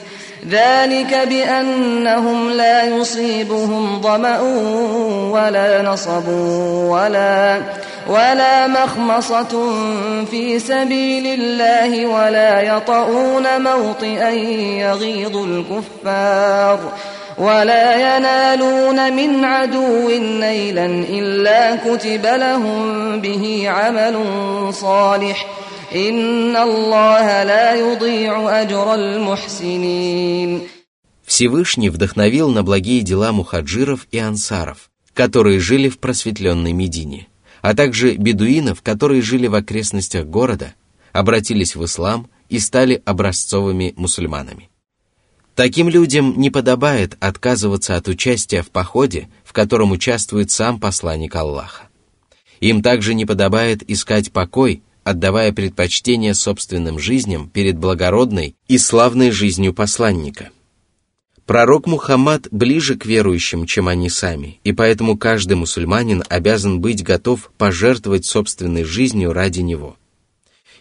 ذلك 0.51 1.29
بأنهم 1.29 2.51
لا 2.51 2.85
يصيبهم 2.85 4.03
ظمأ 4.03 4.41
ولا 5.33 5.83
نصب 5.83 6.29
ولا 6.89 7.61
ولا 8.09 8.67
مخمصة 8.67 9.73
في 10.31 10.59
سبيل 10.59 11.41
الله 11.41 12.07
ولا 12.07 12.61
يطؤون 12.61 13.63
موطئا 13.63 14.31
يغيظ 14.81 15.37
الكفار. 15.37 16.79
ولا 17.38 18.18
ينالون 18.18 19.14
من 19.14 19.46
عدو 19.46 20.10
نيلا 20.20 20.86
إلا 20.86 21.76
كتب 21.76 22.26
لهم 22.26 23.22
به 23.22 23.70
عمل 23.70 24.16
صالح 24.74 25.46
إن 25.96 26.56
الله 26.56 27.44
لا 27.44 27.76
يضيع 27.76 28.62
أجر 28.62 28.94
المحسنين 28.94 30.62
Всевышний 31.26 31.90
вдохновил 31.90 32.50
на 32.50 32.64
благие 32.64 33.02
дела 33.02 33.32
мухаджиров 33.32 34.08
и 34.12 34.20
ансаров, 34.20 34.92
которые 35.14 35.60
жили 35.60 35.90
в 35.90 36.00
просветленной 36.00 36.74
Медине, 36.74 37.28
а 37.62 37.74
также 37.74 38.16
бедуинов, 38.16 38.82
которые 38.82 39.22
жили 39.22 39.48
в 39.48 39.56
окрестностях 39.56 40.26
города, 40.26 40.74
обратились 41.14 41.76
в 41.76 41.86
ислам 41.86 42.28
и 42.50 42.60
стали 42.60 43.02
образцовыми 43.06 43.94
мусульманами. 43.96 44.70
Таким 45.59 45.89
людям 45.89 46.35
не 46.37 46.51
подобает 46.51 47.17
отказываться 47.19 47.97
от 47.97 48.07
участия 48.07 48.63
в 48.63 48.71
походе, 48.71 49.29
в 49.43 49.53
котором 49.53 49.91
участвует 49.91 50.53
сам 50.53 50.79
посланник 50.79 51.35
Аллаха. 51.35 51.89
Им 52.61 52.81
также 52.81 53.13
не 53.13 53.27
подобает 53.27 53.83
искать 53.91 54.31
покой, 54.31 54.85
отдавая 55.03 55.53
предпочтение 55.53 56.35
собственным 56.35 57.01
жизням 57.01 57.49
перед 57.49 57.77
благородной 57.77 58.55
и 58.69 58.79
славной 58.79 59.33
жизнью 59.33 59.75
посланника. 59.75 60.51
Пророк 61.45 61.89
Мухаммад 61.89 62.47
ближе 62.53 62.95
к 62.95 63.05
верующим, 63.05 63.67
чем 63.67 63.89
они 63.89 64.11
сами, 64.11 64.61
и 64.63 64.71
поэтому 64.71 65.19
каждый 65.19 65.55
мусульманин 65.55 66.23
обязан 66.29 66.81
быть 66.81 67.03
готов 67.03 67.51
пожертвовать 67.59 68.25
собственной 68.25 68.85
жизнью 68.85 69.33
ради 69.33 69.63
него– 69.63 69.97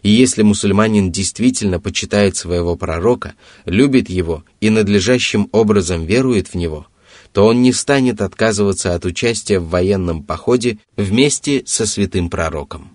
и 0.04 0.10
если 0.10 0.44
мусульманин 0.44 1.12
действительно 1.12 1.80
почитает 1.80 2.36
своего 2.36 2.76
пророка, 2.76 3.34
любит 3.66 4.10
его 4.10 4.44
и 4.62 4.70
надлежащим 4.70 5.50
образом 5.52 6.06
верует 6.06 6.50
в 6.50 6.56
него, 6.56 6.88
то 7.32 7.46
он 7.46 7.62
не 7.62 7.74
станет 7.74 8.22
отказываться 8.22 8.94
от 8.96 9.06
участия 9.06 9.60
в 9.60 9.70
военном 9.70 10.24
походе 10.24 10.80
вместе 10.96 11.64
со 11.66 11.86
святым 11.86 12.30
пророком. 12.30 12.92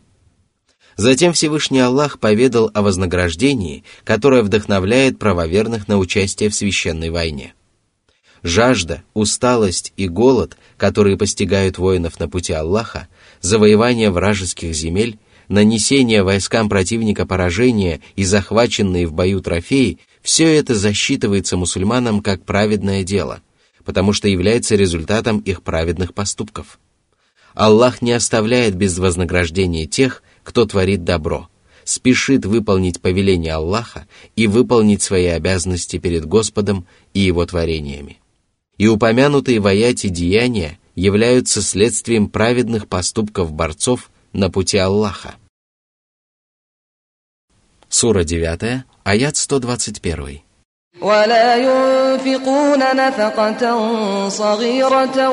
Затем 0.96 1.32
Всевышний 1.32 1.80
Аллах 1.80 2.18
поведал 2.18 2.70
о 2.74 2.82
вознаграждении, 2.82 3.82
которое 4.04 4.42
вдохновляет 4.42 5.18
правоверных 5.18 5.88
на 5.88 5.98
участие 5.98 6.50
в 6.50 6.54
священной 6.54 7.10
войне. 7.10 7.54
Жажда, 8.42 9.02
усталость 9.14 9.92
и 9.96 10.08
голод, 10.08 10.56
которые 10.76 11.16
постигают 11.16 11.78
воинов 11.78 12.18
на 12.18 12.28
пути 12.28 12.52
Аллаха, 12.52 13.08
завоевание 13.40 14.10
вражеских 14.10 14.74
земель– 14.74 15.18
нанесение 15.48 16.22
войскам 16.22 16.68
противника 16.68 17.26
поражения 17.26 18.00
и 18.16 18.24
захваченные 18.24 19.06
в 19.06 19.12
бою 19.12 19.40
трофеи, 19.40 19.98
все 20.22 20.46
это 20.54 20.74
засчитывается 20.74 21.56
мусульманам 21.56 22.20
как 22.22 22.44
праведное 22.44 23.02
дело, 23.02 23.40
потому 23.84 24.12
что 24.12 24.28
является 24.28 24.76
результатом 24.76 25.38
их 25.40 25.62
праведных 25.62 26.14
поступков. 26.14 26.78
Аллах 27.54 28.00
не 28.00 28.12
оставляет 28.12 28.76
без 28.76 28.98
вознаграждения 28.98 29.86
тех, 29.86 30.22
кто 30.42 30.64
творит 30.64 31.04
добро, 31.04 31.48
спешит 31.84 32.46
выполнить 32.46 33.00
повеление 33.00 33.54
Аллаха 33.54 34.06
и 34.36 34.46
выполнить 34.46 35.02
свои 35.02 35.26
обязанности 35.26 35.98
перед 35.98 36.24
Господом 36.24 36.86
и 37.12 37.20
Его 37.20 37.44
творениями. 37.44 38.18
И 38.78 38.88
упомянутые 38.88 39.60
в 39.60 39.66
аяте 39.66 40.08
деяния 40.08 40.78
являются 40.94 41.62
следствием 41.62 42.28
праведных 42.28 42.88
поступков 42.88 43.52
борцов 43.52 44.10
на 44.33 44.49
пути 44.49 44.77
Аллаха. 44.77 45.35
Сура 47.89 48.23
9, 48.23 48.83
аят 49.03 49.35
121. 49.35 50.47
ولا 51.01 51.55
ينفقون 51.55 52.79
نفقة 52.79 53.61
صغيرة 54.29 55.29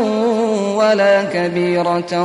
ولا 0.77 1.25
كبيرة 1.25 2.25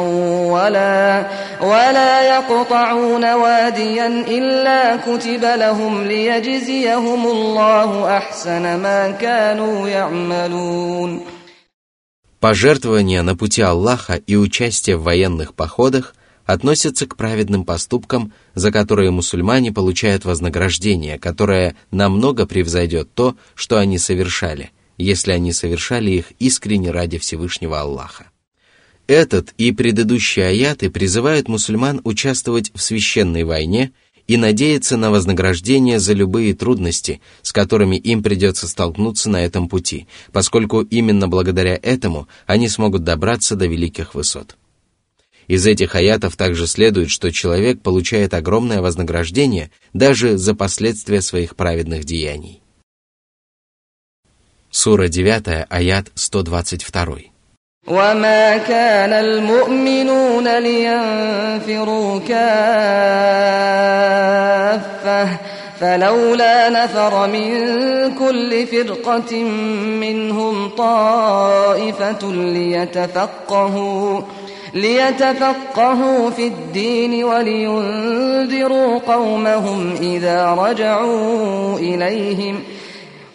ولا 0.52 1.28
ولا 1.62 2.36
يقطعون 2.36 3.34
واديا 3.34 4.08
إلا 4.08 4.96
كتب 4.96 5.44
لهم 5.44 6.04
ليجزيهم 6.04 7.28
الله 7.28 8.18
أحسن 8.18 8.76
ما 8.82 9.12
كانوا 9.12 9.88
يعملون 9.88 11.22
Пожертвования 12.42 13.22
на 13.22 13.36
пути 13.36 13.62
Аллаха 13.62 14.16
и 14.16 14.38
участие 14.38 14.96
в 14.96 15.04
военных 15.04 15.54
походах 15.56 16.16
относятся 16.47 17.07
к 17.07 17.17
праведным 17.17 17.65
поступкам, 17.65 18.33
за 18.55 18.71
которые 18.71 19.11
мусульмане 19.11 19.73
получают 19.73 20.25
вознаграждение, 20.25 21.19
которое 21.19 21.77
намного 21.91 22.47
превзойдет 22.47 23.13
то, 23.15 23.37
что 23.55 23.79
они 23.79 23.99
совершали, 23.99 24.71
если 24.99 25.33
они 25.33 25.53
совершали 25.53 26.11
их 26.11 26.33
искренне 26.39 26.91
ради 26.91 27.19
Всевышнего 27.19 27.81
Аллаха. 27.81 28.27
Этот 29.07 29.53
и 29.59 29.73
предыдущие 29.73 30.47
аяты 30.47 30.91
призывают 30.91 31.49
мусульман 31.49 32.01
участвовать 32.05 32.73
в 32.75 32.81
священной 32.81 33.45
войне 33.45 33.93
и 34.27 34.39
надеяться 34.39 34.97
на 34.97 35.11
вознаграждение 35.11 35.99
за 35.99 36.15
любые 36.15 36.55
трудности, 36.55 37.21
с 37.43 37.53
которыми 37.53 37.97
им 37.97 38.23
придется 38.23 38.67
столкнуться 38.67 39.29
на 39.29 39.45
этом 39.45 39.69
пути, 39.69 40.07
поскольку 40.33 40.81
именно 40.81 41.29
благодаря 41.29 41.79
этому 41.83 42.29
они 42.47 42.69
смогут 42.69 43.05
добраться 43.05 43.57
до 43.57 43.67
великих 43.67 44.15
высот. 44.15 44.57
Из 45.48 45.66
этих 45.66 45.96
аятов 45.96 46.36
также 46.36 46.68
следует, 46.68 47.10
что 47.10 47.32
человек 47.32 47.82
получает 47.82 48.36
огромное 48.36 48.82
вознаграждение 48.82 49.72
даже 49.94 50.38
за 50.38 50.54
последствия 50.54 51.22
своих 51.22 51.56
праведных 51.56 52.04
деяний. 52.04 52.62
Сура 54.70 55.08
9, 55.08 55.66
аят 55.70 56.12
122. 56.14 57.32
وما 57.88 58.58
كان 58.58 59.14
المؤمنون 59.14 60.60
لينفروا 60.60 62.20
كافة 62.20 62.40
فلولا 65.80 66.70
نفر 66.70 67.28
من 67.28 67.50
كل 68.16 68.68
فرقة 68.68 69.44
منهم 70.04 70.70
طائفة 70.70 72.32
ليتفقهوا 72.32 74.22
ليتفقهوا 74.74 76.30
في 76.30 76.48
الدين 76.48 77.24
ولينذروا 77.24 79.00
قومهم 79.00 79.96
إذا 80.02 80.54
رجعوا 80.54 81.80
إليهم ۖ 81.80 82.80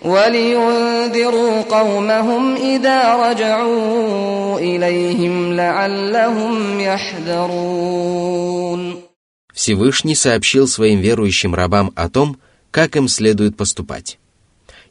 ولينذروا 0.05 1.63
قومهم 1.63 2.55
إذا 2.57 3.15
رجعوا 3.15 4.59
إليهم 4.59 5.53
لعلهم 5.53 6.81
يحذرون 6.81 8.35
Всевышний 9.55 10.15
сообщил 10.17 10.67
своим 10.69 11.01
верующим 11.01 11.55
рабам 11.55 11.91
о 11.95 12.11
том, 12.11 12.37
как 12.71 12.97
им 12.97 13.09
следует 13.09 13.57
поступать. 13.57 14.19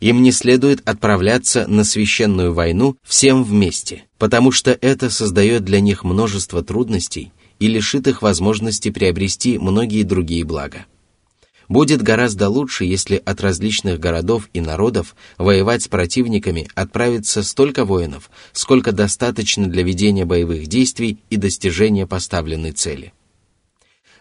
Им 0.00 0.22
не 0.22 0.30
следует 0.30 0.88
отправляться 0.88 1.66
на 1.66 1.82
священную 1.82 2.54
войну 2.54 2.96
всем 3.02 3.42
вместе, 3.42 4.04
потому 4.18 4.52
что 4.52 4.70
это 4.80 5.10
создает 5.10 5.64
для 5.64 5.80
них 5.80 6.04
множество 6.04 6.62
трудностей 6.62 7.32
и 7.58 7.66
лишит 7.66 8.06
их 8.06 8.22
возможности 8.22 8.90
приобрести 8.90 9.58
многие 9.58 10.04
другие 10.04 10.44
блага. 10.44 10.86
Будет 11.68 12.00
гораздо 12.00 12.48
лучше, 12.48 12.84
если 12.84 13.20
от 13.22 13.42
различных 13.42 14.00
городов 14.00 14.48
и 14.54 14.60
народов 14.60 15.14
воевать 15.36 15.82
с 15.82 15.88
противниками 15.88 16.68
отправится 16.74 17.42
столько 17.42 17.84
воинов, 17.84 18.30
сколько 18.52 18.92
достаточно 18.92 19.66
для 19.66 19.82
ведения 19.82 20.24
боевых 20.24 20.66
действий 20.66 21.18
и 21.28 21.36
достижения 21.36 22.06
поставленной 22.06 22.72
цели. 22.72 23.12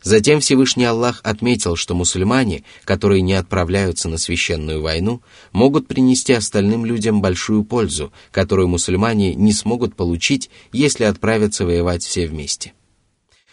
Затем 0.07 0.39
Всевышний 0.39 0.85
Аллах 0.85 1.19
отметил, 1.25 1.75
что 1.75 1.93
мусульмане, 1.93 2.63
которые 2.85 3.19
не 3.21 3.33
отправляются 3.33 4.07
на 4.07 4.17
священную 4.17 4.81
войну, 4.81 5.21
могут 5.51 5.89
принести 5.89 6.31
остальным 6.31 6.85
людям 6.85 7.19
большую 7.19 7.65
пользу, 7.65 8.13
которую 8.31 8.69
мусульмане 8.69 9.35
не 9.35 9.51
смогут 9.51 9.97
получить, 9.97 10.49
если 10.71 11.03
отправятся 11.03 11.65
воевать 11.65 12.05
все 12.05 12.25
вместе. 12.25 12.71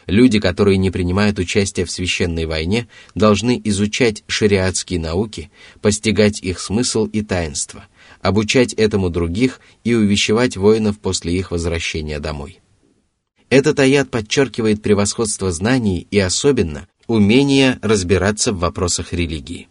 Люди, 0.06 0.38
которые 0.38 0.76
не 0.76 0.92
принимают 0.92 1.40
участие 1.40 1.86
в 1.86 1.90
священной 1.90 2.46
войне, 2.46 2.86
должны 3.16 3.60
изучать 3.64 4.22
шариатские 4.28 5.00
науки, 5.00 5.50
постигать 5.82 6.40
их 6.40 6.60
смысл 6.60 7.06
и 7.06 7.22
таинство, 7.22 7.86
обучать 8.22 8.74
этому 8.74 9.10
других 9.10 9.58
и 9.82 9.92
увещевать 9.92 10.56
воинов 10.56 11.00
после 11.00 11.36
их 11.36 11.50
возвращения 11.50 12.20
домой. 12.20 12.60
Этот 13.50 13.78
аят 13.78 14.10
подчеркивает 14.10 14.82
превосходство 14.82 15.52
знаний 15.52 16.06
и 16.10 16.18
особенно 16.18 16.88
умение 17.06 17.78
разбираться 17.82 18.52
в 18.52 18.58
вопросах 18.58 19.12
религии. 19.12 19.68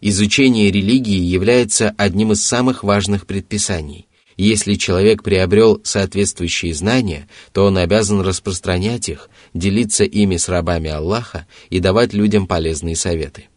Изучение 0.00 0.70
религии 0.70 1.18
является 1.18 1.94
одним 1.96 2.32
из 2.32 2.44
самых 2.44 2.84
важных 2.84 3.26
предписаний, 3.26 4.06
если 4.36 4.74
человек 4.74 5.22
приобрел 5.22 5.80
соответствующие 5.82 6.74
знания, 6.74 7.26
то 7.52 7.64
он 7.64 7.78
обязан 7.78 8.20
распространять 8.20 9.08
их, 9.08 9.30
делиться 9.54 10.04
ими 10.04 10.36
с 10.36 10.48
рабами 10.48 10.90
Аллаха 10.90 11.46
и 11.70 11.80
давать 11.80 12.12
людям 12.12 12.46
полезные 12.46 12.96
советы. 12.96 13.48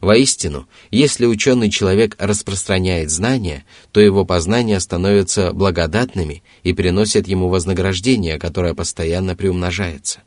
Воистину, 0.00 0.68
если 0.90 1.26
ученый 1.26 1.70
человек 1.70 2.14
распространяет 2.18 3.10
знания, 3.10 3.64
то 3.90 4.00
его 4.00 4.24
познания 4.24 4.78
становятся 4.78 5.52
благодатными 5.52 6.42
и 6.62 6.72
приносят 6.72 7.26
ему 7.26 7.48
вознаграждение, 7.48 8.38
которое 8.38 8.74
постоянно 8.74 9.34
приумножается. 9.34 10.20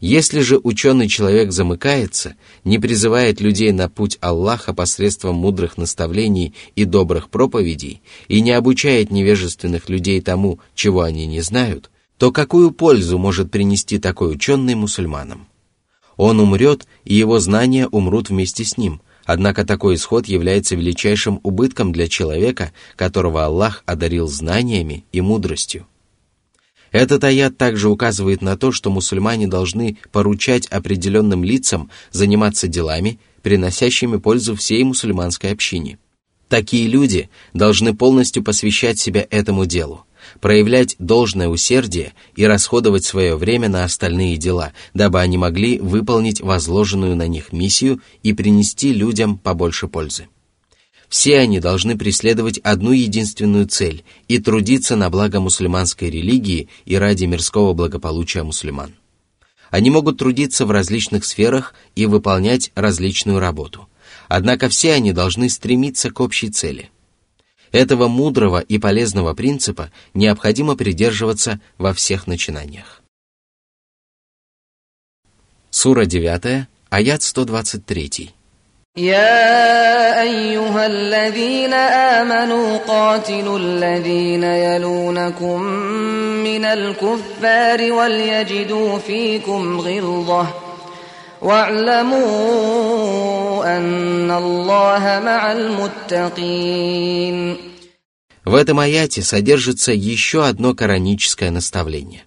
Если 0.00 0.40
же 0.40 0.60
ученый 0.62 1.08
человек 1.08 1.50
замыкается, 1.50 2.34
не 2.62 2.78
призывает 2.78 3.40
людей 3.40 3.72
на 3.72 3.88
путь 3.88 4.18
Аллаха 4.20 4.74
посредством 4.74 5.36
мудрых 5.36 5.78
наставлений 5.78 6.52
и 6.76 6.84
добрых 6.84 7.30
проповедей 7.30 8.02
и 8.28 8.42
не 8.42 8.50
обучает 8.50 9.10
невежественных 9.10 9.88
людей 9.88 10.20
тому, 10.20 10.60
чего 10.74 11.02
они 11.02 11.26
не 11.26 11.40
знают, 11.40 11.90
то 12.18 12.32
какую 12.32 12.70
пользу 12.70 13.18
может 13.18 13.50
принести 13.50 13.98
такой 13.98 14.34
ученый 14.34 14.74
мусульманам? 14.74 15.46
Он 16.16 16.40
умрет, 16.40 16.86
и 17.04 17.14
его 17.14 17.38
знания 17.40 17.86
умрут 17.88 18.30
вместе 18.30 18.64
с 18.64 18.76
ним, 18.76 19.00
однако 19.24 19.64
такой 19.64 19.96
исход 19.96 20.26
является 20.26 20.76
величайшим 20.76 21.40
убытком 21.42 21.92
для 21.92 22.08
человека, 22.08 22.72
которого 22.96 23.44
Аллах 23.44 23.82
одарил 23.86 24.28
знаниями 24.28 25.04
и 25.12 25.20
мудростью. 25.20 25.86
Этот 26.92 27.24
аят 27.24 27.56
также 27.58 27.88
указывает 27.88 28.40
на 28.40 28.56
то, 28.56 28.70
что 28.70 28.88
мусульмане 28.88 29.48
должны 29.48 29.98
поручать 30.12 30.66
определенным 30.68 31.42
лицам 31.42 31.90
заниматься 32.12 32.68
делами, 32.68 33.18
приносящими 33.42 34.18
пользу 34.18 34.54
всей 34.54 34.84
мусульманской 34.84 35.50
общине. 35.50 35.98
Такие 36.48 36.86
люди 36.86 37.30
должны 37.52 37.94
полностью 37.94 38.44
посвящать 38.44 39.00
себя 39.00 39.26
этому 39.28 39.66
делу, 39.66 40.06
проявлять 40.40 40.96
должное 40.98 41.48
усердие 41.48 42.14
и 42.36 42.46
расходовать 42.46 43.04
свое 43.04 43.36
время 43.36 43.68
на 43.68 43.84
остальные 43.84 44.36
дела, 44.36 44.72
дабы 44.92 45.20
они 45.20 45.38
могли 45.38 45.78
выполнить 45.78 46.40
возложенную 46.40 47.16
на 47.16 47.26
них 47.26 47.52
миссию 47.52 48.00
и 48.22 48.32
принести 48.32 48.92
людям 48.92 49.38
побольше 49.38 49.88
пользы. 49.88 50.28
Все 51.08 51.38
они 51.38 51.60
должны 51.60 51.96
преследовать 51.96 52.58
одну 52.58 52.92
единственную 52.92 53.68
цель 53.68 54.04
и 54.26 54.38
трудиться 54.38 54.96
на 54.96 55.10
благо 55.10 55.38
мусульманской 55.38 56.10
религии 56.10 56.68
и 56.86 56.96
ради 56.96 57.24
мирского 57.24 57.72
благополучия 57.72 58.42
мусульман. 58.42 58.94
Они 59.70 59.90
могут 59.90 60.18
трудиться 60.18 60.66
в 60.66 60.70
различных 60.70 61.24
сферах 61.24 61.74
и 61.94 62.06
выполнять 62.06 62.70
различную 62.74 63.38
работу. 63.38 63.88
Однако 64.28 64.68
все 64.68 64.92
они 64.92 65.12
должны 65.12 65.48
стремиться 65.48 66.10
к 66.10 66.20
общей 66.20 66.50
цели. 66.50 66.90
Этого 67.73 68.07
мудрого 68.07 68.59
и 68.59 68.79
полезного 68.79 69.33
принципа 69.33 69.91
необходимо 70.13 70.75
придерживаться 70.75 71.59
во 71.77 71.93
всех 71.93 72.25
начинаниях. 72.25 73.01
Сура 75.69 76.05
9, 76.05 76.67
аят 76.89 77.21
123. 77.21 78.33
يا 78.97 80.21
أيها 80.21 80.85
الذين 80.85 81.73
آمنوا 81.73 82.77
قاتلوا 82.77 83.59
الذين 83.59 84.43
يلونكم 84.43 85.61
من 86.43 86.65
الكفار 86.65 87.91
وليجدوا 87.91 88.97
فيكم 88.99 89.79
غلظة 89.79 90.62
واعلموا 91.43 92.99
أن 93.77 94.31
الله 94.31 95.21
مع 95.23 95.51
المتقين 95.51 97.57
В 98.45 98.55
этом 98.55 98.79
аяте 98.79 99.21
содержится 99.21 99.91
еще 99.91 100.45
одно 100.45 100.73
кораническое 100.73 101.51
наставление. 101.51 102.23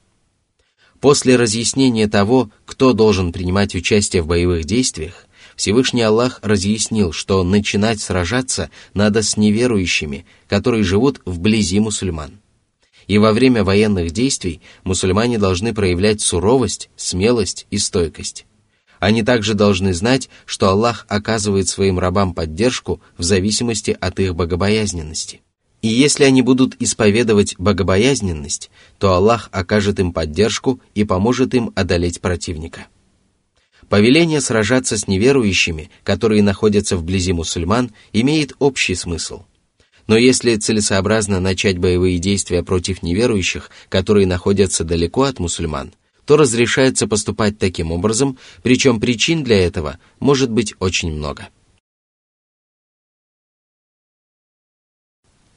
После 1.01 1.35
разъяснения 1.35 2.07
того, 2.07 2.51
кто 2.65 2.93
должен 2.93 3.33
принимать 3.33 3.75
участие 3.75 4.23
в 4.23 4.29
боевых 4.29 4.65
действиях, 4.65 5.27
Всевышний 5.57 6.03
Аллах 6.03 6.39
разъяснил, 6.43 7.13
что 7.13 7.43
начинать 7.43 8.01
сражаться 8.01 8.71
надо 8.95 9.23
с 9.23 9.37
неверующими, 9.37 10.25
которые 10.49 10.85
живут 10.85 11.21
вблизи 11.25 11.81
мусульман. 11.81 12.41
И 13.09 13.19
во 13.19 13.33
время 13.33 13.65
военных 13.65 14.13
действий 14.13 14.61
мусульмане 14.85 15.39
должны 15.39 15.75
проявлять 15.75 16.21
суровость, 16.21 16.89
смелость 16.97 17.67
и 17.71 17.79
стойкость. 17.79 18.46
они 19.00 19.24
также 19.24 19.54
должны 19.54 19.94
знать, 19.94 20.30
что 20.46 20.70
Аллах 20.70 21.06
оказывает 21.10 21.68
своим 21.68 22.00
рабам 22.00 22.34
поддержку 22.34 23.02
в 23.18 23.24
зависимости 23.24 23.96
от 24.00 24.20
их 24.20 24.36
богобоязненности. 24.36 25.42
И 25.82 25.90
если 25.90 26.24
они 26.24 26.42
будут 26.42 26.76
исповедовать 26.80 27.56
богобоязненность, 27.60 28.72
то 28.98 29.14
Аллах 29.14 29.50
окажет 29.52 30.00
им 30.00 30.12
поддержку 30.12 30.82
и 30.96 31.04
поможет 31.04 31.54
им 31.54 31.72
одолеть 31.76 32.20
противника. 32.20 32.88
Повеление 33.88 34.42
сражаться 34.42 34.98
с 34.98 35.08
неверующими, 35.08 35.90
которые 36.04 36.44
находятся 36.44 36.98
вблизи 36.98 37.32
мусульман, 37.32 37.92
имеет 38.12 38.54
общий 38.60 38.96
смысл. 38.96 39.44
Но 40.08 40.18
если 40.18 40.56
целесообразно 40.56 41.40
начать 41.40 41.78
боевые 41.78 42.18
действия 42.18 42.64
против 42.64 43.04
неверующих, 43.04 43.70
которые 43.90 44.26
находятся 44.26 44.84
далеко 44.84 45.24
от 45.24 45.40
мусульман, 45.40 45.94
то 46.27 46.37
разрешается 46.37 47.09
поступать 47.09 47.59
таким 47.59 47.91
образом, 47.93 48.39
причем 48.63 49.01
причин 49.01 49.43
для 49.43 49.67
этого 49.67 49.99
может 50.21 50.51
быть 50.51 50.75
очень 50.79 51.13
много. 51.13 51.49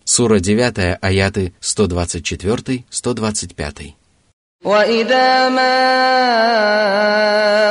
Сура 0.04 0.40
9, 0.40 0.98
аяты 1.02 1.54
124-125. 1.62 3.94
وإذا 4.66 5.50
ما 5.50 5.78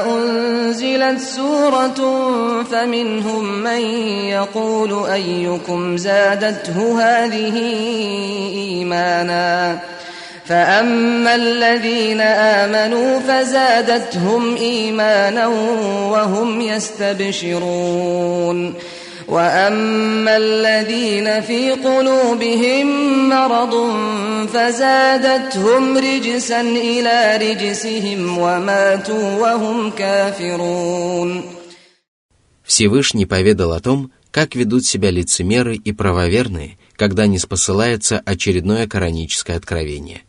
أنزلت 0.07 1.20
سورة 1.20 1.98
فمنهم 2.62 3.62
من 3.62 3.80
يقول 4.30 5.11
أيكم 5.11 5.96
زادته 5.96 7.02
هذه 7.02 7.57
إيمانا 8.54 9.80
فأما 10.48 11.35
الذين 11.35 12.20
آمنوا 12.20 13.20
فزادتهم 13.20 14.57
إيمانا 14.57 15.46
وهم 16.12 16.61
يستبشرون 16.61 18.24
واما 19.28 20.37
الذين 20.37 21.40
في 21.40 21.70
قلوبهم 21.70 22.87
مرض 23.28 23.74
فزادتهم 24.46 25.98
رجسا 25.98 26.61
الى 26.61 27.37
رجسهم 27.37 28.38
وماتوا 28.38 29.40
وهم 29.40 29.90
كافرون 29.90 31.42
Всевышний 32.66 33.26
поведал 33.26 33.72
о 33.72 33.80
том, 33.80 34.11
как 34.30 34.54
ведут 34.57 34.85
себя 34.85 35.11
лицемеры 35.11 35.76
и 35.76 35.92
правоверные, 35.92 36.78
когда 36.96 37.26
не 37.26 37.38
спосылается 37.38 38.20
очередное 38.24 38.87
кораническое 38.87 39.57
откровение, 39.57 40.22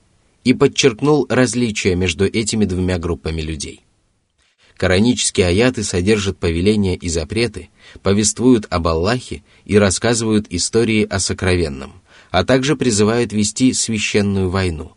и 0.45 0.55
подчеркнул 0.55 1.27
различия 1.29 1.95
между 1.95 2.27
этими 2.27 2.65
двумя 2.65 2.99
группами 2.99 3.41
людей– 3.41 3.85
Коранические 4.81 5.49
аяты 5.49 5.85
содержат 5.85 6.39
повеления 6.39 6.97
и 6.97 7.11
запреты, 7.11 7.69
повествуют 8.03 8.67
об 8.71 8.89
Аллахе 8.89 9.43
и 9.67 9.77
рассказывают 9.77 10.47
истории 10.49 11.05
о 11.05 11.19
сокровенном, 11.19 12.01
а 12.31 12.45
также 12.45 12.77
призывают 12.77 13.35
вести 13.35 13.75
священную 13.75 14.49
войну. 14.49 14.93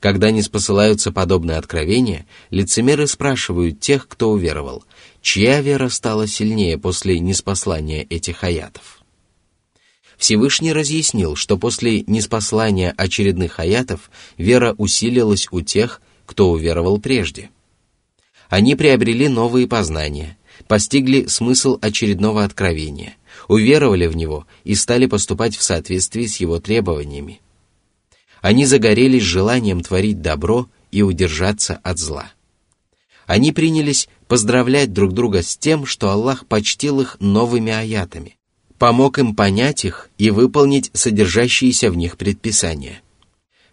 Когда 0.00 0.30
не 0.30 0.42
спосылаются 0.42 1.12
подобные 1.12 1.56
откровения, 1.56 2.26
лицемеры 2.50 3.06
спрашивают 3.06 3.80
тех, 3.80 4.06
кто 4.06 4.32
уверовал, 4.32 4.84
чья 5.22 5.62
вера 5.62 5.88
стала 5.88 6.26
сильнее 6.26 6.76
после 6.76 7.18
неспослания 7.20 8.02
этих 8.02 8.44
аятов. 8.44 8.99
Всевышний 10.20 10.72
разъяснил, 10.72 11.34
что 11.34 11.58
после 11.58 12.02
неспослания 12.02 12.94
очередных 12.96 13.58
аятов 13.58 14.08
вера 14.36 14.76
усилилась 14.78 15.48
у 15.50 15.62
тех, 15.62 16.00
кто 16.26 16.52
уверовал 16.52 17.00
прежде– 17.00 17.50
они 18.50 18.74
приобрели 18.74 19.28
новые 19.28 19.68
познания, 19.68 20.36
постигли 20.66 21.26
смысл 21.26 21.78
очередного 21.80 22.44
откровения, 22.44 23.14
уверовали 23.46 24.08
в 24.08 24.16
него 24.16 24.44
и 24.64 24.74
стали 24.74 25.06
поступать 25.06 25.56
в 25.56 25.62
соответствии 25.62 26.26
с 26.26 26.38
его 26.38 26.58
требованиями. 26.58 27.40
Они 28.42 28.66
загорелись 28.66 29.22
желанием 29.22 29.82
творить 29.82 30.20
добро 30.20 30.68
и 30.90 31.02
удержаться 31.02 31.78
от 31.84 31.98
зла. 31.98 32.32
Они 33.26 33.52
принялись 33.52 34.08
поздравлять 34.26 34.92
друг 34.92 35.12
друга 35.12 35.42
с 35.42 35.56
тем, 35.56 35.86
что 35.86 36.10
Аллах 36.10 36.44
почтил 36.46 37.00
их 37.00 37.18
новыми 37.20 37.72
аятами, 37.72 38.36
помог 38.80 39.20
им 39.20 39.36
понять 39.36 39.84
их 39.84 40.10
и 40.18 40.30
выполнить 40.30 40.90
содержащиеся 40.92 41.92
в 41.92 41.96
них 41.96 42.16
предписания– 42.16 43.00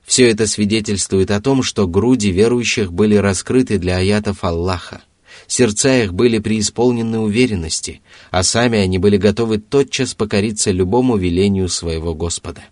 все 0.08 0.30
это 0.30 0.48
свидетельствует 0.48 1.32
о 1.32 1.42
том, 1.42 1.62
что 1.62 1.86
груди 1.86 2.32
верующих 2.32 2.94
были 2.94 3.16
раскрыты 3.16 3.78
для 3.78 3.98
аятов 3.98 4.46
Аллаха, 4.46 5.02
сердца 5.48 6.02
их 6.02 6.14
были 6.14 6.40
преисполнены 6.40 7.20
уверенности, 7.20 8.00
а 8.32 8.44
сами 8.44 8.80
они 8.80 9.00
были 9.00 9.18
готовы 9.18 9.58
тотчас 9.58 10.14
покориться 10.14 10.72
любому 10.72 11.18
велению 11.18 11.68
своего 11.68 12.16
Господа. 12.16 12.64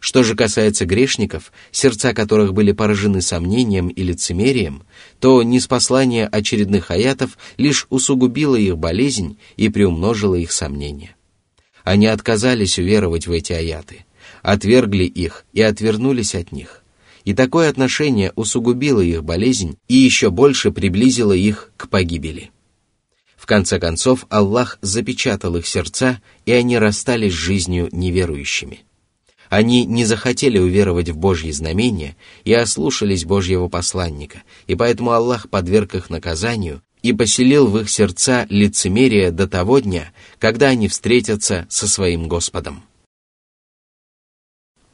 Что 0.00 0.22
же 0.22 0.34
касается 0.34 0.86
грешников, 0.86 1.52
сердца 1.70 2.14
которых 2.14 2.54
были 2.54 2.72
поражены 2.72 3.20
сомнением 3.20 3.88
и 3.88 4.02
лицемерием, 4.02 4.84
то 5.20 5.42
неспослание 5.42 6.26
очередных 6.26 6.90
аятов 6.90 7.36
лишь 7.58 7.86
усугубило 7.90 8.56
их 8.56 8.78
болезнь 8.78 9.36
и 9.58 9.68
приумножило 9.68 10.34
их 10.34 10.50
сомнения. 10.50 11.14
Они 11.84 12.06
отказались 12.06 12.78
уверовать 12.78 13.26
в 13.26 13.32
эти 13.32 13.52
аяты– 13.52 14.04
отвергли 14.42 15.04
их 15.04 15.44
и 15.52 15.62
отвернулись 15.62 16.34
от 16.34 16.52
них. 16.52 16.82
И 17.24 17.34
такое 17.34 17.68
отношение 17.68 18.32
усугубило 18.34 19.00
их 19.00 19.22
болезнь 19.22 19.78
и 19.88 19.94
еще 19.94 20.30
больше 20.30 20.72
приблизило 20.72 21.32
их 21.32 21.72
к 21.76 21.88
погибели. 21.88 22.50
В 23.36 23.46
конце 23.46 23.78
концов, 23.78 24.26
Аллах 24.28 24.78
запечатал 24.82 25.56
их 25.56 25.66
сердца, 25.66 26.20
и 26.46 26.52
они 26.52 26.78
расстались 26.78 27.32
с 27.32 27.36
жизнью 27.36 27.88
неверующими. 27.92 28.80
Они 29.48 29.84
не 29.84 30.04
захотели 30.04 30.58
уверовать 30.58 31.10
в 31.10 31.16
Божьи 31.16 31.50
знамения 31.50 32.16
и 32.44 32.54
ослушались 32.54 33.24
Божьего 33.24 33.68
посланника, 33.68 34.42
и 34.66 34.74
поэтому 34.74 35.10
Аллах 35.12 35.48
подверг 35.50 35.94
их 35.94 36.08
наказанию 36.08 36.82
и 37.01 37.13
поселил 37.13 37.67
в 37.67 37.79
их 37.79 37.89
сердца 37.89 38.45
лицемерие 38.49 39.31
до 39.31 39.47
того 39.47 39.79
дня, 39.79 40.11
когда 40.39 40.67
они 40.67 40.87
встретятся 40.87 41.65
со 41.69 41.87
своим 41.87 42.27
Господом. 42.27 42.83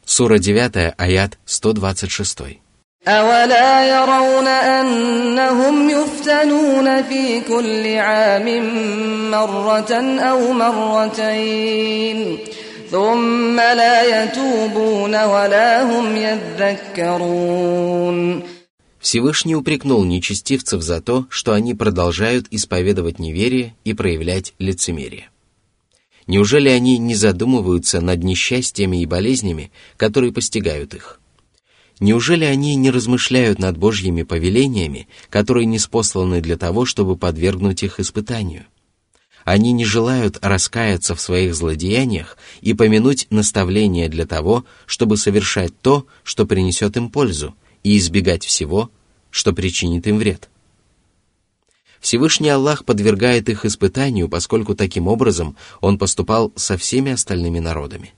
Сура 0.05 0.37
9, 0.37 0.93
аят 0.97 1.39
126. 1.45 2.59
أولا 3.07 3.85
يرون 3.85 4.47
أنهم 4.47 5.89
يفتنون 5.89 7.03
في 7.03 7.41
كل 7.41 7.97
عام 7.97 8.47
مرة 9.31 10.19
أو 10.19 10.51
مرتين 10.53 12.37
ثم 12.91 13.55
لا 13.59 14.23
يتوبون 14.23 15.23
ولا 15.23 15.83
هم 15.83 16.15
يذكرون 16.17 17.73
Всевышний 19.08 19.56
упрекнул 19.56 20.04
нечестивцев 20.04 20.82
за 20.82 21.00
то, 21.00 21.26
что 21.30 21.54
они 21.54 21.72
продолжают 21.72 22.46
исповедовать 22.50 23.18
неверие 23.18 23.74
и 23.82 23.94
проявлять 23.94 24.52
лицемерие. 24.58 25.30
Неужели 26.26 26.68
они 26.68 26.98
не 26.98 27.14
задумываются 27.14 28.02
над 28.02 28.22
несчастьями 28.22 29.00
и 29.00 29.06
болезнями, 29.06 29.72
которые 29.96 30.30
постигают 30.30 30.92
их? 30.92 31.22
Неужели 32.00 32.44
они 32.44 32.74
не 32.74 32.90
размышляют 32.90 33.58
над 33.58 33.78
Божьими 33.78 34.24
повелениями, 34.24 35.08
которые 35.30 35.64
не 35.64 35.78
спосланы 35.78 36.42
для 36.42 36.58
того, 36.58 36.84
чтобы 36.84 37.16
подвергнуть 37.16 37.82
их 37.82 38.00
испытанию? 38.00 38.66
Они 39.42 39.72
не 39.72 39.86
желают 39.86 40.38
раскаяться 40.42 41.14
в 41.14 41.20
своих 41.22 41.54
злодеяниях 41.54 42.36
и 42.60 42.74
помянуть 42.74 43.26
наставления 43.30 44.10
для 44.10 44.26
того, 44.26 44.66
чтобы 44.84 45.16
совершать 45.16 45.72
то, 45.80 46.06
что 46.24 46.44
принесет 46.44 46.98
им 46.98 47.08
пользу, 47.08 47.54
и 47.82 47.96
избегать 47.96 48.44
всего, 48.44 48.90
что 49.30 49.52
причинит 49.52 50.06
им 50.06 50.18
вред. 50.18 50.48
Всевышний 52.00 52.48
Аллах 52.48 52.84
подвергает 52.84 53.48
их 53.48 53.64
испытанию, 53.64 54.28
поскольку 54.28 54.74
таким 54.74 55.08
образом 55.08 55.56
Он 55.80 55.98
поступал 55.98 56.52
со 56.56 56.76
всеми 56.76 57.12
остальными 57.12 57.58
народами. 57.58 58.14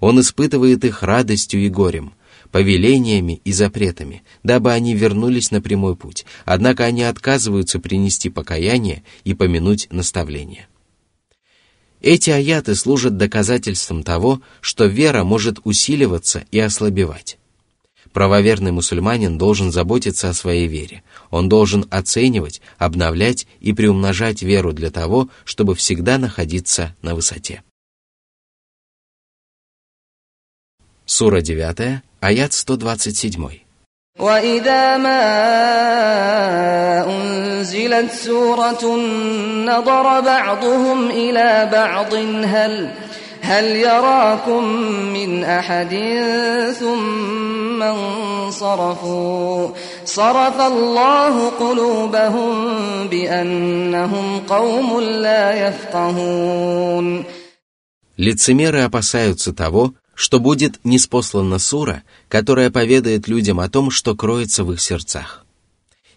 Он 0.00 0.20
испытывает 0.20 0.84
их 0.84 1.02
радостью 1.02 1.64
и 1.64 1.68
горем, 1.70 2.12
повелениями 2.50 3.40
и 3.44 3.52
запретами, 3.52 4.22
дабы 4.42 4.72
они 4.72 4.94
вернулись 4.94 5.50
на 5.50 5.62
прямой 5.62 5.96
путь, 5.96 6.26
однако 6.44 6.84
они 6.84 7.02
отказываются 7.02 7.78
принести 7.78 8.28
покаяние 8.28 9.02
и 9.24 9.34
помянуть 9.34 9.88
наставление. 9.90 10.68
Эти 12.02 12.30
аяты 12.30 12.74
служат 12.74 13.16
доказательством 13.16 14.02
того, 14.02 14.42
что 14.60 14.84
вера 14.84 15.24
может 15.24 15.58
усиливаться 15.64 16.44
и 16.50 16.58
ослабевать. 16.58 17.38
Правоверный 18.15 18.71
мусульманин 18.71 19.37
должен 19.37 19.71
заботиться 19.71 20.29
о 20.29 20.33
своей 20.33 20.67
вере. 20.67 21.03
Он 21.29 21.47
должен 21.47 21.85
оценивать, 21.89 22.61
обновлять 22.77 23.47
и 23.61 23.73
приумножать 23.73 24.41
веру 24.41 24.73
для 24.73 24.89
того, 24.91 25.29
чтобы 25.45 25.75
всегда 25.75 26.17
находиться 26.17 26.95
на 27.01 27.15
высоте. 27.15 27.63
Сура 31.05 31.41
9, 31.41 32.01
аят 32.21 32.53
127. 32.53 33.61
وإذا 34.19 34.97
ما 34.97 35.23
أنزلت 37.07 38.11
سورة 38.11 38.95
نظر 39.65 40.19
بعضهم 40.21 41.09
إلى 41.09 41.69
بعض 41.71 42.13
هل 42.45 42.93
هل 43.45 43.65
يراكم 43.65 44.63
من 45.13 45.43
أحد 45.43 45.89
ثم 46.79 47.83
انصرفوا 47.83 49.69
صرف 50.05 50.61
الله 50.61 51.49
قلوبهم 51.49 52.53
بأنهم 53.07 54.39
قوم 54.47 54.99
لا 54.99 55.67
يفقهون 55.67 57.25
Лицемеры 58.17 58.81
опасаются 58.81 59.51
того, 59.51 59.93
что 60.13 60.39
будет 60.39 60.79
неспослана 60.83 61.57
сура, 61.57 62.03
которая 62.29 62.69
поведает 62.69 63.27
людям 63.27 63.59
о 63.59 63.67
том, 63.69 63.89
что 63.89 64.15
кроется 64.15 64.63
в 64.63 64.71
их 64.73 64.79
сердцах. 64.81 65.43